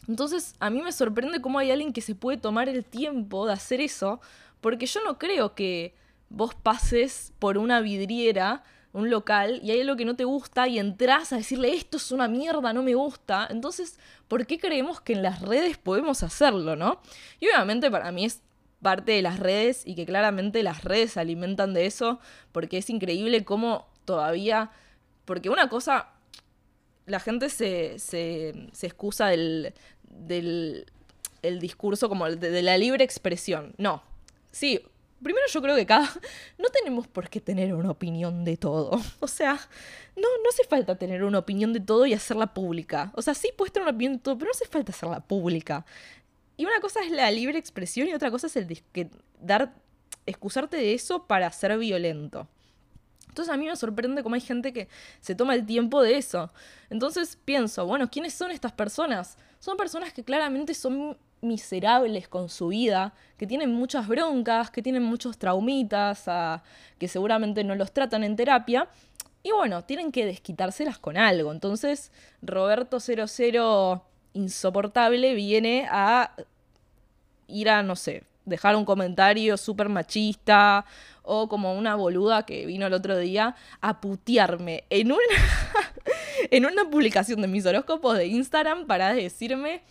Entonces, 0.09 0.53
a 0.59 0.69
mí 0.69 0.81
me 0.81 0.91
sorprende 0.91 1.39
cómo 1.39 1.57
hay 1.57 1.71
alguien 1.71 1.93
que 1.93 2.01
se 2.01 2.13
puede 2.13 2.37
tomar 2.37 2.67
el 2.67 2.83
tiempo 2.83 3.47
de 3.47 3.53
hacer 3.53 3.79
eso, 3.79 4.19
porque 4.59 4.85
yo 4.85 5.01
no 5.05 5.17
creo 5.17 5.55
que 5.55 5.95
vos 6.27 6.55
pases 6.55 7.31
por 7.39 7.57
una 7.57 7.79
vidriera, 7.79 8.65
un 8.91 9.09
local, 9.09 9.61
y 9.63 9.71
hay 9.71 9.79
algo 9.79 9.95
que 9.95 10.03
no 10.03 10.17
te 10.17 10.25
gusta 10.25 10.67
y 10.67 10.77
entras 10.77 11.31
a 11.31 11.37
decirle 11.37 11.73
esto 11.73 11.95
es 11.95 12.11
una 12.11 12.27
mierda, 12.27 12.73
no 12.73 12.83
me 12.83 12.95
gusta. 12.95 13.47
Entonces, 13.49 13.97
¿por 14.27 14.45
qué 14.45 14.59
creemos 14.59 14.99
que 14.99 15.13
en 15.13 15.23
las 15.23 15.41
redes 15.41 15.77
podemos 15.77 16.21
hacerlo, 16.21 16.75
no? 16.75 16.99
Y 17.39 17.47
obviamente 17.47 17.89
para 17.89 18.11
mí 18.11 18.25
es 18.25 18.41
parte 18.81 19.13
de 19.13 19.21
las 19.21 19.39
redes 19.39 19.83
y 19.87 19.95
que 19.95 20.05
claramente 20.05 20.63
las 20.63 20.83
redes 20.83 21.13
se 21.13 21.21
alimentan 21.21 21.73
de 21.73 21.85
eso, 21.85 22.19
porque 22.51 22.79
es 22.79 22.89
increíble 22.89 23.45
cómo 23.45 23.87
todavía, 24.03 24.71
porque 25.23 25.49
una 25.49 25.69
cosa 25.69 26.18
la 27.09 27.19
gente 27.19 27.49
se, 27.49 27.99
se, 27.99 28.53
excusa 28.81 29.27
del, 29.27 29.73
del 30.03 30.85
el 31.41 31.59
discurso 31.59 32.09
como 32.09 32.29
de, 32.29 32.49
de 32.49 32.61
la 32.61 32.77
libre 32.77 33.03
expresión. 33.03 33.73
No. 33.77 34.03
Sí, 34.51 34.81
Primero 35.21 35.45
yo 35.51 35.61
creo 35.61 35.75
que 35.75 35.85
cada... 35.85 36.09
No 36.57 36.69
tenemos 36.69 37.07
por 37.07 37.29
qué 37.29 37.41
tener 37.41 37.73
una 37.73 37.91
opinión 37.91 38.45
de 38.45 38.57
todo. 38.57 38.99
O 39.19 39.27
sea, 39.27 39.53
no, 40.15 40.27
no 40.43 40.49
hace 40.49 40.63
falta 40.63 40.97
tener 40.97 41.23
una 41.23 41.39
opinión 41.39 41.73
de 41.73 41.79
todo 41.79 42.05
y 42.05 42.13
hacerla 42.13 42.53
pública. 42.53 43.11
O 43.15 43.21
sea, 43.21 43.33
sí 43.33 43.49
puedes 43.55 43.73
tener 43.73 43.87
una 43.87 43.95
opinión 43.95 44.13
de 44.13 44.19
todo, 44.19 44.37
pero 44.37 44.47
no 44.47 44.51
hace 44.51 44.65
falta 44.65 44.91
hacerla 44.91 45.19
pública. 45.19 45.85
Y 46.57 46.65
una 46.65 46.79
cosa 46.81 47.01
es 47.03 47.11
la 47.11 47.29
libre 47.31 47.57
expresión 47.57 48.07
y 48.07 48.13
otra 48.13 48.31
cosa 48.31 48.47
es 48.47 48.55
el 48.55 48.67
que 48.91 49.09
dar... 49.41 49.73
excusarte 50.25 50.77
de 50.77 50.93
eso 50.93 51.25
para 51.25 51.51
ser 51.51 51.77
violento. 51.77 52.47
Entonces 53.39 53.53
a 53.53 53.57
mí 53.57 53.67
me 53.67 53.75
sorprende 53.77 54.21
cómo 54.21 54.35
hay 54.35 54.41
gente 54.41 54.73
que 54.73 54.89
se 55.21 55.33
toma 55.33 55.55
el 55.55 55.65
tiempo 55.65 56.01
de 56.01 56.17
eso. 56.17 56.51
Entonces 56.89 57.37
pienso, 57.45 57.85
bueno, 57.85 58.11
¿quiénes 58.11 58.33
son 58.33 58.51
estas 58.51 58.73
personas? 58.73 59.37
Son 59.59 59.77
personas 59.77 60.11
que 60.11 60.25
claramente 60.25 60.73
son 60.73 61.17
miserables 61.39 62.27
con 62.27 62.49
su 62.49 62.67
vida, 62.67 63.13
que 63.37 63.47
tienen 63.47 63.71
muchas 63.71 64.09
broncas, 64.09 64.71
que 64.71 64.81
tienen 64.81 65.03
muchos 65.03 65.37
traumitas, 65.37 66.25
que 66.97 67.07
seguramente 67.07 67.63
no 67.63 67.75
los 67.75 67.93
tratan 67.93 68.25
en 68.25 68.35
terapia. 68.35 68.89
Y 69.41 69.51
bueno, 69.53 69.85
tienen 69.85 70.11
que 70.11 70.25
desquitárselas 70.25 70.99
con 70.99 71.15
algo. 71.15 71.53
Entonces, 71.53 72.11
Roberto 72.41 72.99
00 72.99 74.03
insoportable 74.33 75.33
viene 75.33 75.87
a 75.89 76.35
ir 77.47 77.69
a, 77.69 77.83
no 77.83 77.95
sé, 77.95 78.23
dejar 78.49 78.75
un 78.75 78.85
comentario 78.85 79.57
súper 79.57 79.89
machista 79.89 80.85
o 81.23 81.47
como 81.47 81.73
una 81.77 81.95
boluda 81.95 82.45
que 82.45 82.65
vino 82.65 82.87
el 82.87 82.93
otro 82.93 83.17
día 83.17 83.55
a 83.81 84.01
putearme 84.01 84.85
en 84.89 85.11
una, 85.11 85.21
en 86.51 86.65
una 86.65 86.89
publicación 86.89 87.41
de 87.41 87.47
mis 87.47 87.65
horóscopos 87.65 88.17
de 88.17 88.27
Instagram 88.27 88.87
para 88.87 89.13
decirme 89.13 89.83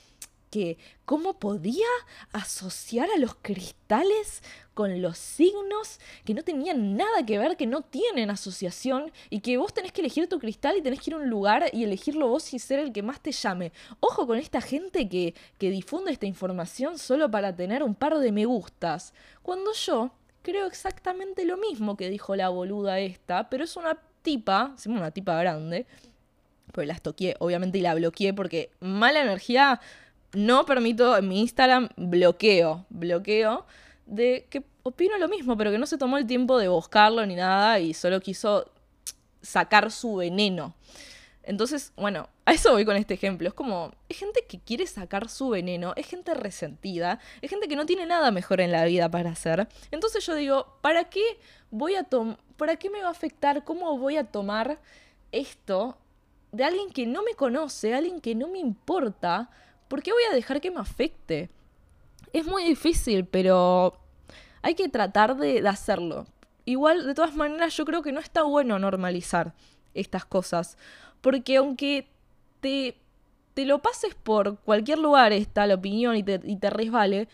que 0.50 0.78
cómo 1.05 1.38
podía 1.38 1.87
asociar 2.33 3.09
a 3.14 3.19
los 3.19 3.35
cristales 3.37 4.43
con 4.75 5.02
los 5.02 5.19
signos 5.19 5.99
que 6.25 6.35
no 6.35 6.45
tenían 6.45 6.97
nada 6.97 7.26
que 7.26 7.38
ver, 7.38 7.57
que 7.57 7.67
no 7.67 7.83
tienen 7.83 8.31
asociación 8.31 9.11
y 9.28 9.40
que 9.40 9.57
vos 9.57 9.75
tenés 9.75 9.93
que 9.93 10.02
elegir 10.02 10.28
tu 10.28 10.38
cristal 10.38 10.76
y 10.76 10.83
tenés 10.83 11.00
que 11.00 11.11
ir 11.11 11.14
a 11.14 11.19
un 11.19 11.28
lugar 11.28 11.64
y 11.73 11.83
elegirlo 11.83 12.28
vos 12.28 12.55
y 12.55 12.59
ser 12.59 12.78
el 12.78 12.93
que 12.93 13.02
más 13.02 13.21
te 13.21 13.33
llame. 13.33 13.73
Ojo 14.00 14.26
con 14.26 14.38
esta 14.38 14.61
gente 14.61 15.09
que, 15.09 15.35
que 15.59 15.71
difunde 15.71 16.12
esta 16.12 16.26
información 16.26 16.99
solo 16.99 17.31
para 17.31 17.57
tener 17.57 17.83
un 17.83 17.95
par 17.95 18.19
de 18.19 18.31
me 18.31 18.45
gustas. 18.45 19.14
Cuando 19.43 19.73
yo 19.73 20.12
creo 20.43 20.67
exactamente 20.67 21.45
lo 21.45 21.57
mismo 21.57 21.97
que 21.97 22.09
dijo 22.09 22.37
la 22.37 22.49
boluda 22.49 23.00
esta, 23.00 23.50
pero 23.50 23.64
es 23.64 23.76
una 23.76 23.99
tipa, 24.23 24.76
una 24.87 25.11
tipa 25.11 25.37
grande, 25.38 25.87
pues 26.73 26.87
la 26.87 26.95
toqué 26.99 27.35
obviamente 27.38 27.78
y 27.78 27.81
la 27.81 27.95
bloqueé 27.95 28.33
porque 28.33 28.71
mala 28.81 29.23
energía 29.23 29.81
no 30.32 30.66
permito 30.66 31.16
en 31.16 31.28
mi 31.28 31.40
Instagram 31.40 31.88
bloqueo, 31.97 32.87
bloqueo 32.90 33.66
de 34.06 34.47
que 34.50 34.64
opino 34.82 35.18
lo 35.18 35.28
mismo, 35.28 35.56
pero 35.56 35.70
que 35.70 35.78
no 35.78 35.87
se 35.87 35.99
tomó 35.99 36.18
el 36.18 36.26
tiempo 36.26 36.58
de 36.58 36.68
buscarlo 36.68 37.25
ni 37.26 37.35
nada 37.35 37.78
y 37.78 37.94
solo 37.94 38.20
quiso 38.20 38.70
sacar 39.42 39.90
su 39.90 40.16
veneno. 40.16 40.75
Entonces, 41.42 41.92
bueno, 41.97 42.28
a 42.44 42.52
eso 42.52 42.73
voy 42.73 42.85
con 42.85 42.97
este 42.97 43.14
ejemplo. 43.14 43.49
Es 43.49 43.54
como, 43.54 43.92
es 44.11 44.18
gente 44.18 44.44
que 44.47 44.61
quiere 44.61 44.87
sacar 44.87 45.30
su 45.30 45.49
veneno, 45.49 45.94
es 45.97 46.06
gente 46.06 46.35
resentida, 46.35 47.20
es 47.40 47.49
gente 47.49 47.68
que 47.68 47.76
no 47.76 47.87
tiene 47.87 48.04
nada 48.04 48.30
mejor 48.30 48.61
en 48.61 48.70
la 48.70 48.85
vida 48.85 49.11
para 49.11 49.30
hacer. 49.30 49.66
Entonces 49.90 50.26
yo 50.26 50.35
digo, 50.35 50.76
¿para 50.82 51.04
qué 51.04 51.23
voy 51.70 51.94
a 51.94 52.06
para 52.58 52.76
qué 52.76 52.90
me 52.90 53.00
va 53.00 53.08
a 53.08 53.12
afectar, 53.12 53.64
cómo 53.64 53.97
voy 53.97 54.18
a 54.18 54.25
tomar 54.25 54.78
esto 55.32 55.97
de 56.52 56.64
alguien 56.64 56.90
que 56.90 57.06
no 57.06 57.23
me 57.23 57.32
conoce, 57.32 57.94
alguien 57.94 58.20
que 58.20 58.35
no 58.35 58.49
me 58.49 58.58
importa? 58.58 59.49
¿Por 59.88 60.02
qué 60.02 60.12
voy 60.12 60.23
a 60.30 60.35
dejar 60.35 60.61
que 60.61 60.71
me 60.71 60.80
afecte? 60.80 61.50
Es 62.33 62.47
muy 62.47 62.64
difícil, 62.64 63.25
pero 63.25 63.99
hay 64.63 64.75
que 64.75 64.89
tratar 64.89 65.36
de, 65.36 65.67
hacerlo. 65.67 66.26
Igual, 66.65 67.06
de 67.06 67.15
todas 67.15 67.34
maneras, 67.34 67.76
yo 67.76 67.84
creo 67.84 68.02
que 68.02 68.13
no 68.13 68.21
está 68.21 68.43
bueno 68.43 68.78
normalizar 68.78 69.54
estas 69.95 70.25
cosas. 70.25 70.76
Porque 71.21 71.56
aunque 71.56 72.08
te, 72.60 72.97
te 73.54 73.65
lo 73.65 73.80
pases 73.80 74.15
por 74.15 74.58
cualquier 74.60 74.99
lugar 74.99 75.32
esta 75.32 75.67
la 75.67 75.75
opinión 75.75 76.17
y 76.17 76.23
te, 76.23 76.41
y 76.45 76.56
te 76.56 76.71
resbale, 76.71 77.28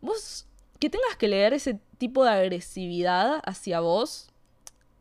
vos 0.00 0.46
que 0.78 0.90
tengas 0.90 1.16
que 1.16 1.28
leer 1.28 1.54
ese 1.54 1.80
tipo 1.98 2.22
de 2.24 2.30
agresividad 2.30 3.40
hacia 3.44 3.80
vos, 3.80 4.30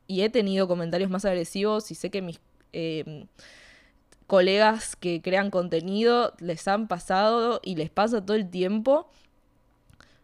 y 0.07 0.21
he 0.21 0.29
tenido 0.29 0.67
comentarios 0.67 1.09
más 1.09 1.25
agresivos 1.25 1.91
y 1.91 1.95
sé 1.95 2.09
que 2.09 2.21
mis... 2.21 2.39
Eh, 2.73 3.25
colegas 4.27 4.95
que 4.95 5.21
crean 5.21 5.51
contenido 5.51 6.33
les 6.39 6.67
han 6.67 6.87
pasado 6.87 7.59
y 7.63 7.75
les 7.75 7.89
pasa 7.89 8.25
todo 8.25 8.35
el 8.35 8.49
tiempo. 8.49 9.09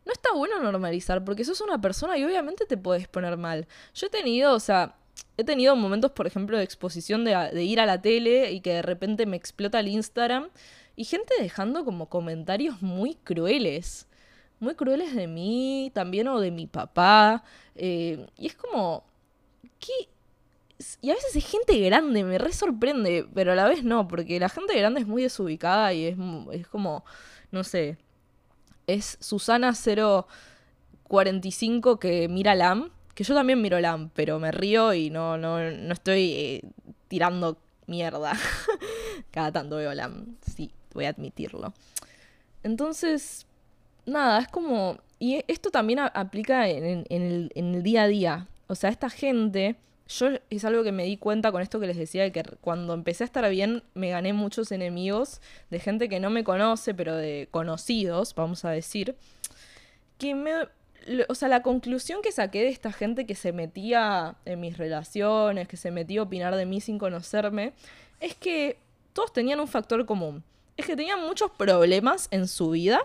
No 0.05 0.11
está 0.11 0.33
bueno 0.33 0.59
normalizar 0.59 1.23
porque 1.23 1.45
sos 1.45 1.61
una 1.61 1.79
persona 1.79 2.17
y 2.17 2.23
obviamente 2.23 2.65
te 2.65 2.77
puedes 2.77 3.07
poner 3.07 3.37
mal. 3.37 3.67
Yo 3.93 4.07
he 4.07 4.09
tenido, 4.09 4.53
o 4.53 4.59
sea, 4.59 4.95
he 5.37 5.43
tenido 5.43 5.75
momentos, 5.75 6.11
por 6.11 6.27
ejemplo, 6.27 6.57
de 6.57 6.63
exposición 6.63 7.23
de, 7.23 7.63
ir 7.63 7.79
a 7.79 7.85
la 7.85 8.01
tele 8.01 8.51
y 8.51 8.61
que 8.61 8.73
de 8.73 8.81
repente 8.81 9.25
me 9.25 9.37
explota 9.37 9.79
el 9.79 9.87
Instagram 9.87 10.49
y 10.95 11.05
gente 11.05 11.33
dejando 11.39 11.85
como 11.85 12.09
comentarios 12.09 12.81
muy 12.81 13.15
crueles. 13.15 14.07
Muy 14.59 14.75
crueles 14.75 15.15
de 15.15 15.27
mí 15.27 15.91
también 15.93 16.27
o 16.27 16.39
de 16.39 16.51
mi 16.51 16.67
papá. 16.67 17.43
Eh, 17.75 18.25
y 18.37 18.47
es 18.47 18.55
como, 18.55 19.03
¿qué, 19.79 20.09
y 21.01 21.11
a 21.11 21.15
veces 21.15 21.35
es 21.35 21.45
gente 21.45 21.79
grande, 21.79 22.23
me 22.23 22.37
re 22.37 22.53
sorprende, 22.53 23.27
pero 23.33 23.51
a 23.53 23.55
la 23.55 23.67
vez 23.67 23.83
no, 23.83 24.07
porque 24.07 24.39
la 24.39 24.49
gente 24.49 24.77
grande 24.77 25.01
es 25.01 25.07
muy 25.07 25.21
desubicada 25.23 25.93
y 25.93 26.05
es, 26.05 26.17
es 26.51 26.67
como, 26.67 27.03
no 27.51 27.63
sé, 27.63 27.97
es 28.87 29.17
Susana 29.19 29.73
045 31.03 31.99
que 31.99 32.27
mira 32.27 32.55
LAM, 32.55 32.89
que 33.13 33.23
yo 33.23 33.35
también 33.35 33.61
miro 33.61 33.79
LAM, 33.79 34.09
pero 34.13 34.39
me 34.39 34.51
río 34.51 34.93
y 34.93 35.09
no, 35.09 35.37
no, 35.37 35.59
no 35.71 35.93
estoy 35.93 36.31
eh, 36.31 36.61
tirando 37.07 37.57
mierda. 37.87 38.33
Cada 39.31 39.51
tanto 39.51 39.77
veo 39.77 39.93
LAM, 39.93 40.35
sí, 40.41 40.71
voy 40.93 41.05
a 41.05 41.09
admitirlo. 41.09 41.73
Entonces, 42.63 43.45
nada, 44.05 44.39
es 44.39 44.47
como... 44.47 44.99
Y 45.19 45.43
esto 45.47 45.69
también 45.69 45.99
aplica 45.99 46.67
en, 46.67 47.05
el, 47.09 47.51
en 47.53 47.75
el 47.75 47.83
día 47.83 48.03
a 48.03 48.07
día. 48.07 48.47
O 48.65 48.73
sea, 48.73 48.89
esta 48.89 49.09
gente 49.09 49.75
yo 50.11 50.29
es 50.49 50.65
algo 50.65 50.83
que 50.83 50.91
me 50.91 51.05
di 51.05 51.17
cuenta 51.17 51.51
con 51.51 51.61
esto 51.61 51.79
que 51.79 51.87
les 51.87 51.97
decía, 51.97 52.23
de 52.23 52.31
que 52.31 52.43
cuando 52.61 52.93
empecé 52.93 53.23
a 53.23 53.25
estar 53.25 53.49
bien 53.49 53.83
me 53.93 54.09
gané 54.09 54.33
muchos 54.33 54.71
enemigos 54.71 55.41
de 55.69 55.79
gente 55.79 56.09
que 56.09 56.19
no 56.19 56.29
me 56.29 56.43
conoce, 56.43 56.93
pero 56.93 57.15
de 57.15 57.47
conocidos, 57.51 58.35
vamos 58.35 58.65
a 58.65 58.71
decir, 58.71 59.15
que 60.17 60.35
me... 60.35 60.51
O 61.29 61.33
sea, 61.33 61.47
la 61.47 61.63
conclusión 61.63 62.21
que 62.21 62.31
saqué 62.31 62.61
de 62.61 62.67
esta 62.67 62.91
gente 62.91 63.25
que 63.25 63.33
se 63.33 63.53
metía 63.53 64.35
en 64.45 64.59
mis 64.59 64.77
relaciones, 64.77 65.67
que 65.67 65.75
se 65.75 65.89
metía 65.89 66.19
a 66.19 66.23
opinar 66.23 66.55
de 66.55 66.67
mí 66.67 66.79
sin 66.79 66.99
conocerme, 66.99 67.73
es 68.19 68.35
que 68.35 68.77
todos 69.13 69.33
tenían 69.33 69.59
un 69.59 69.67
factor 69.67 70.05
común. 70.05 70.43
Es 70.77 70.85
que 70.85 70.95
tenían 70.95 71.19
muchos 71.21 71.49
problemas 71.49 72.27
en 72.29 72.47
su 72.47 72.69
vida, 72.69 73.01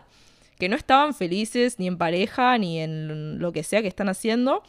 que 0.59 0.69
no 0.69 0.77
estaban 0.77 1.14
felices 1.14 1.79
ni 1.79 1.87
en 1.87 1.97
pareja, 1.97 2.59
ni 2.59 2.81
en 2.81 3.38
lo 3.38 3.53
que 3.53 3.62
sea 3.62 3.81
que 3.81 3.88
están 3.88 4.11
haciendo 4.11 4.62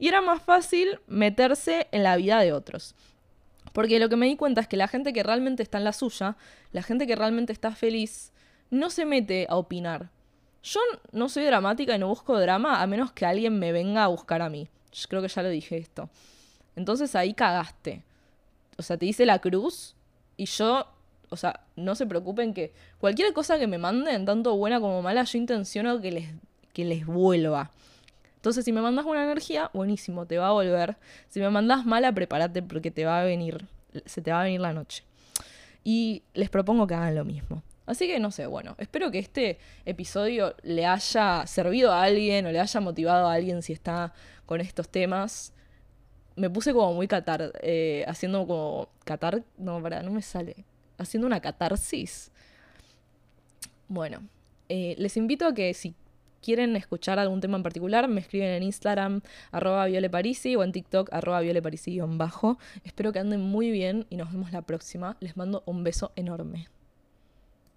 y 0.00 0.08
era 0.08 0.22
más 0.22 0.42
fácil 0.42 0.98
meterse 1.06 1.86
en 1.92 2.02
la 2.02 2.16
vida 2.16 2.40
de 2.40 2.52
otros. 2.52 2.94
Porque 3.72 4.00
lo 4.00 4.08
que 4.08 4.16
me 4.16 4.26
di 4.26 4.34
cuenta 4.34 4.62
es 4.62 4.66
que 4.66 4.78
la 4.78 4.88
gente 4.88 5.12
que 5.12 5.22
realmente 5.22 5.62
está 5.62 5.78
en 5.78 5.84
la 5.84 5.92
suya, 5.92 6.36
la 6.72 6.82
gente 6.82 7.06
que 7.06 7.14
realmente 7.14 7.52
está 7.52 7.70
feliz, 7.72 8.32
no 8.70 8.88
se 8.90 9.04
mete 9.04 9.46
a 9.48 9.56
opinar. 9.56 10.10
Yo 10.62 10.80
no 11.12 11.28
soy 11.28 11.44
dramática 11.44 11.94
y 11.94 11.98
no 11.98 12.08
busco 12.08 12.40
drama 12.40 12.82
a 12.82 12.86
menos 12.86 13.12
que 13.12 13.26
alguien 13.26 13.58
me 13.58 13.72
venga 13.72 14.02
a 14.02 14.08
buscar 14.08 14.42
a 14.42 14.48
mí. 14.48 14.68
Yo 14.90 15.06
creo 15.08 15.22
que 15.22 15.28
ya 15.28 15.42
lo 15.42 15.50
dije 15.50 15.76
esto. 15.76 16.08
Entonces 16.76 17.14
ahí 17.14 17.34
cagaste. 17.34 18.02
O 18.78 18.82
sea, 18.82 18.96
te 18.96 19.04
dice 19.04 19.26
la 19.26 19.38
cruz 19.38 19.94
y 20.38 20.46
yo, 20.46 20.86
o 21.28 21.36
sea, 21.36 21.60
no 21.76 21.94
se 21.94 22.06
preocupen 22.06 22.54
que 22.54 22.72
cualquier 22.98 23.34
cosa 23.34 23.58
que 23.58 23.66
me 23.66 23.76
manden, 23.76 24.24
tanto 24.24 24.56
buena 24.56 24.80
como 24.80 25.02
mala, 25.02 25.24
yo 25.24 25.36
intenciono 25.36 26.00
que 26.00 26.10
les, 26.10 26.28
que 26.72 26.86
les 26.86 27.04
vuelva. 27.04 27.70
Entonces, 28.40 28.64
si 28.64 28.72
me 28.72 28.80
mandas 28.80 29.04
una 29.04 29.22
energía, 29.22 29.70
buenísimo, 29.74 30.24
te 30.24 30.38
va 30.38 30.48
a 30.48 30.52
volver. 30.52 30.96
Si 31.28 31.40
me 31.40 31.50
mandas 31.50 31.84
mala, 31.84 32.10
prepárate 32.10 32.62
porque 32.62 32.90
te 32.90 33.04
va 33.04 33.20
a 33.20 33.24
venir, 33.24 33.66
se 34.06 34.22
te 34.22 34.32
va 34.32 34.40
a 34.40 34.44
venir 34.44 34.62
la 34.62 34.72
noche. 34.72 35.04
Y 35.84 36.22
les 36.32 36.48
propongo 36.48 36.86
que 36.86 36.94
hagan 36.94 37.14
lo 37.14 37.26
mismo. 37.26 37.62
Así 37.84 38.06
que 38.06 38.18
no 38.18 38.30
sé, 38.30 38.46
bueno, 38.46 38.76
espero 38.78 39.10
que 39.10 39.18
este 39.18 39.58
episodio 39.84 40.54
le 40.62 40.86
haya 40.86 41.46
servido 41.46 41.92
a 41.92 42.02
alguien 42.04 42.46
o 42.46 42.50
le 42.50 42.60
haya 42.60 42.80
motivado 42.80 43.28
a 43.28 43.34
alguien 43.34 43.60
si 43.60 43.74
está 43.74 44.14
con 44.46 44.62
estos 44.62 44.88
temas. 44.88 45.52
Me 46.34 46.48
puse 46.48 46.72
como 46.72 46.94
muy 46.94 47.08
catar, 47.08 47.52
eh, 47.60 48.06
haciendo 48.08 48.46
como... 48.46 48.88
Catar, 49.04 49.42
no, 49.58 49.82
para, 49.82 50.02
no 50.02 50.12
me 50.12 50.22
sale. 50.22 50.64
Haciendo 50.96 51.26
una 51.26 51.40
catarsis. 51.40 52.30
Bueno, 53.88 54.22
eh, 54.70 54.94
les 54.96 55.18
invito 55.18 55.46
a 55.46 55.52
que 55.52 55.74
si 55.74 55.94
quieren 56.42 56.76
escuchar 56.76 57.18
algún 57.18 57.40
tema 57.40 57.56
en 57.56 57.62
particular, 57.62 58.08
me 58.08 58.20
escriben 58.20 58.50
en 58.50 58.62
Instagram 58.62 59.20
arroba 59.52 59.86
violeparisi 59.86 60.56
o 60.56 60.64
en 60.64 60.72
TikTok 60.72 61.12
arroba 61.12 61.40
violeparisi-bajo. 61.40 62.58
Espero 62.84 63.12
que 63.12 63.18
anden 63.18 63.40
muy 63.40 63.70
bien 63.70 64.06
y 64.10 64.16
nos 64.16 64.32
vemos 64.32 64.52
la 64.52 64.62
próxima. 64.62 65.16
Les 65.20 65.36
mando 65.36 65.62
un 65.66 65.84
beso 65.84 66.12
enorme. 66.16 66.68